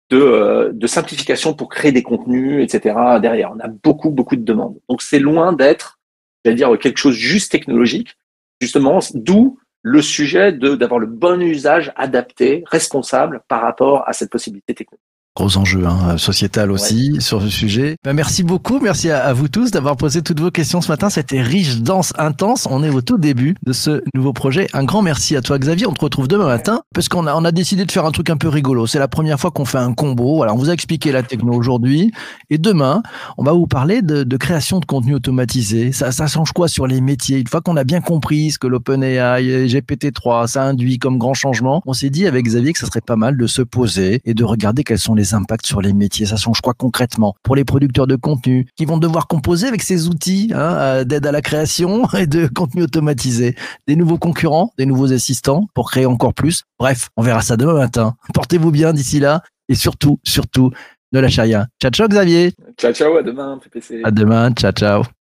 de, 0.08 0.16
euh, 0.16 0.86
simplification 0.86 1.54
pour 1.54 1.68
créer 1.68 1.92
des 1.92 2.02
contenus, 2.02 2.62
etc. 2.62 2.96
Derrière, 3.20 3.52
on 3.54 3.60
a 3.60 3.68
beaucoup, 3.68 4.10
beaucoup 4.10 4.36
de 4.36 4.44
demandes. 4.44 4.78
Donc 4.88 5.02
c'est 5.02 5.18
loin 5.18 5.52
d'être, 5.52 6.00
j'allais 6.44 6.56
dire, 6.56 6.76
quelque 6.78 6.98
chose 6.98 7.14
juste 7.14 7.52
technologique. 7.52 8.16
Justement, 8.60 8.98
d'où 9.14 9.58
le 9.82 10.02
sujet 10.02 10.52
de 10.52 10.74
d'avoir 10.74 11.00
le 11.00 11.06
bon 11.06 11.40
usage 11.40 11.92
adapté, 11.96 12.64
responsable 12.66 13.42
par 13.48 13.62
rapport 13.62 14.06
à 14.08 14.12
cette 14.12 14.30
possibilité 14.30 14.74
technologique 14.74 15.09
gros 15.36 15.56
enjeu 15.56 15.86
hein, 15.86 16.18
sociétal 16.18 16.70
aussi 16.72 17.20
sur 17.20 17.40
ce 17.40 17.48
sujet. 17.48 17.96
Ben, 18.04 18.12
merci 18.12 18.42
beaucoup, 18.42 18.80
merci 18.80 19.10
à, 19.10 19.32
vous 19.32 19.48
tous 19.48 19.70
d'avoir 19.70 19.96
posé 19.96 20.22
toutes 20.22 20.40
vos 20.40 20.50
questions 20.50 20.80
ce 20.80 20.88
matin. 20.88 21.08
C'était 21.08 21.40
riche, 21.40 21.78
dense, 21.78 22.12
intense. 22.18 22.66
On 22.70 22.82
est 22.82 22.90
au 22.90 23.00
tout 23.00 23.16
début 23.16 23.54
de 23.64 23.72
ce 23.72 24.02
nouveau 24.14 24.32
projet. 24.32 24.66
Un 24.72 24.84
grand 24.84 25.02
merci 25.02 25.36
à 25.36 25.40
toi 25.40 25.58
Xavier. 25.58 25.86
On 25.86 25.92
te 25.92 26.04
retrouve 26.04 26.26
demain 26.26 26.46
matin 26.46 26.82
parce 26.94 27.08
qu'on 27.08 27.26
a, 27.26 27.34
on 27.34 27.44
a 27.44 27.52
décidé 27.52 27.84
de 27.84 27.92
faire 27.92 28.04
un 28.04 28.10
truc 28.10 28.28
un 28.28 28.36
peu 28.36 28.48
rigolo. 28.48 28.86
C'est 28.86 28.98
la 28.98 29.08
première 29.08 29.38
fois 29.38 29.50
qu'on 29.50 29.64
fait 29.64 29.78
un 29.78 29.94
combo. 29.94 30.36
Voilà, 30.36 30.52
on 30.52 30.56
vous 30.56 30.68
a 30.68 30.72
expliqué 30.72 31.12
la 31.12 31.22
techno 31.22 31.52
aujourd'hui 31.52 32.12
et 32.50 32.58
demain, 32.58 33.02
on 33.38 33.44
va 33.44 33.52
vous 33.52 33.66
parler 33.66 34.02
de, 34.02 34.24
de 34.24 34.36
création 34.36 34.80
de 34.80 34.84
contenu 34.84 35.14
automatisé. 35.14 35.92
Ça, 35.92 36.10
ça 36.10 36.26
change 36.26 36.52
quoi 36.52 36.66
sur 36.66 36.86
les 36.86 37.00
métiers? 37.00 37.38
Une 37.38 37.46
fois 37.46 37.60
qu'on 37.60 37.76
a 37.76 37.84
bien 37.84 38.00
compris 38.00 38.50
ce 38.50 38.58
que 38.58 38.66
l'OpenAI, 38.66 39.66
GPT-3, 39.66 40.48
ça 40.48 40.64
induit 40.64 40.98
comme 40.98 41.18
grand 41.18 41.34
changement, 41.34 41.82
on 41.86 41.92
s'est 41.92 42.10
dit 42.10 42.26
avec 42.26 42.44
Xavier 42.44 42.72
que 42.72 42.78
ça 42.78 42.86
serait 42.86 43.00
pas 43.00 43.16
mal 43.16 43.36
de 43.36 43.46
se 43.46 43.62
poser 43.62 44.20
et 44.24 44.34
de 44.34 44.44
regarder 44.44 44.82
quels 44.82 44.98
sont 44.98 45.14
les 45.14 45.19
impact 45.34 45.66
sur 45.66 45.80
les 45.80 45.92
métiers 45.92 46.26
Ça 46.26 46.36
change 46.36 46.60
quoi 46.60 46.74
concrètement 46.74 47.34
pour 47.42 47.56
les 47.56 47.64
producteurs 47.64 48.06
de 48.06 48.16
contenu 48.16 48.66
qui 48.76 48.84
vont 48.84 48.98
devoir 48.98 49.26
composer 49.26 49.66
avec 49.66 49.82
ces 49.82 50.08
outils 50.08 50.50
hein, 50.54 50.58
euh, 50.58 51.04
d'aide 51.04 51.26
à 51.26 51.32
la 51.32 51.42
création 51.42 52.08
et 52.18 52.26
de 52.26 52.46
contenu 52.46 52.82
automatisé? 52.82 53.54
Des 53.86 53.96
nouveaux 53.96 54.18
concurrents, 54.18 54.72
des 54.78 54.86
nouveaux 54.86 55.12
assistants 55.12 55.66
pour 55.74 55.90
créer 55.90 56.06
encore 56.06 56.34
plus? 56.34 56.64
Bref, 56.78 57.08
on 57.16 57.22
verra 57.22 57.42
ça 57.42 57.56
demain 57.56 57.74
matin. 57.74 58.14
Portez-vous 58.34 58.70
bien 58.70 58.92
d'ici 58.92 59.20
là 59.20 59.42
et 59.68 59.74
surtout, 59.74 60.18
surtout, 60.24 60.70
ne 61.12 61.20
lâchez 61.20 61.42
rien. 61.42 61.66
Ciao, 61.80 61.90
ciao 61.90 62.08
Xavier. 62.08 62.52
Ciao, 62.78 62.92
ciao, 62.92 63.16
à 63.16 63.22
demain, 63.22 63.58
PPC. 63.58 64.02
À 64.04 64.10
demain, 64.10 64.52
ciao, 64.52 64.72
ciao. 64.72 65.19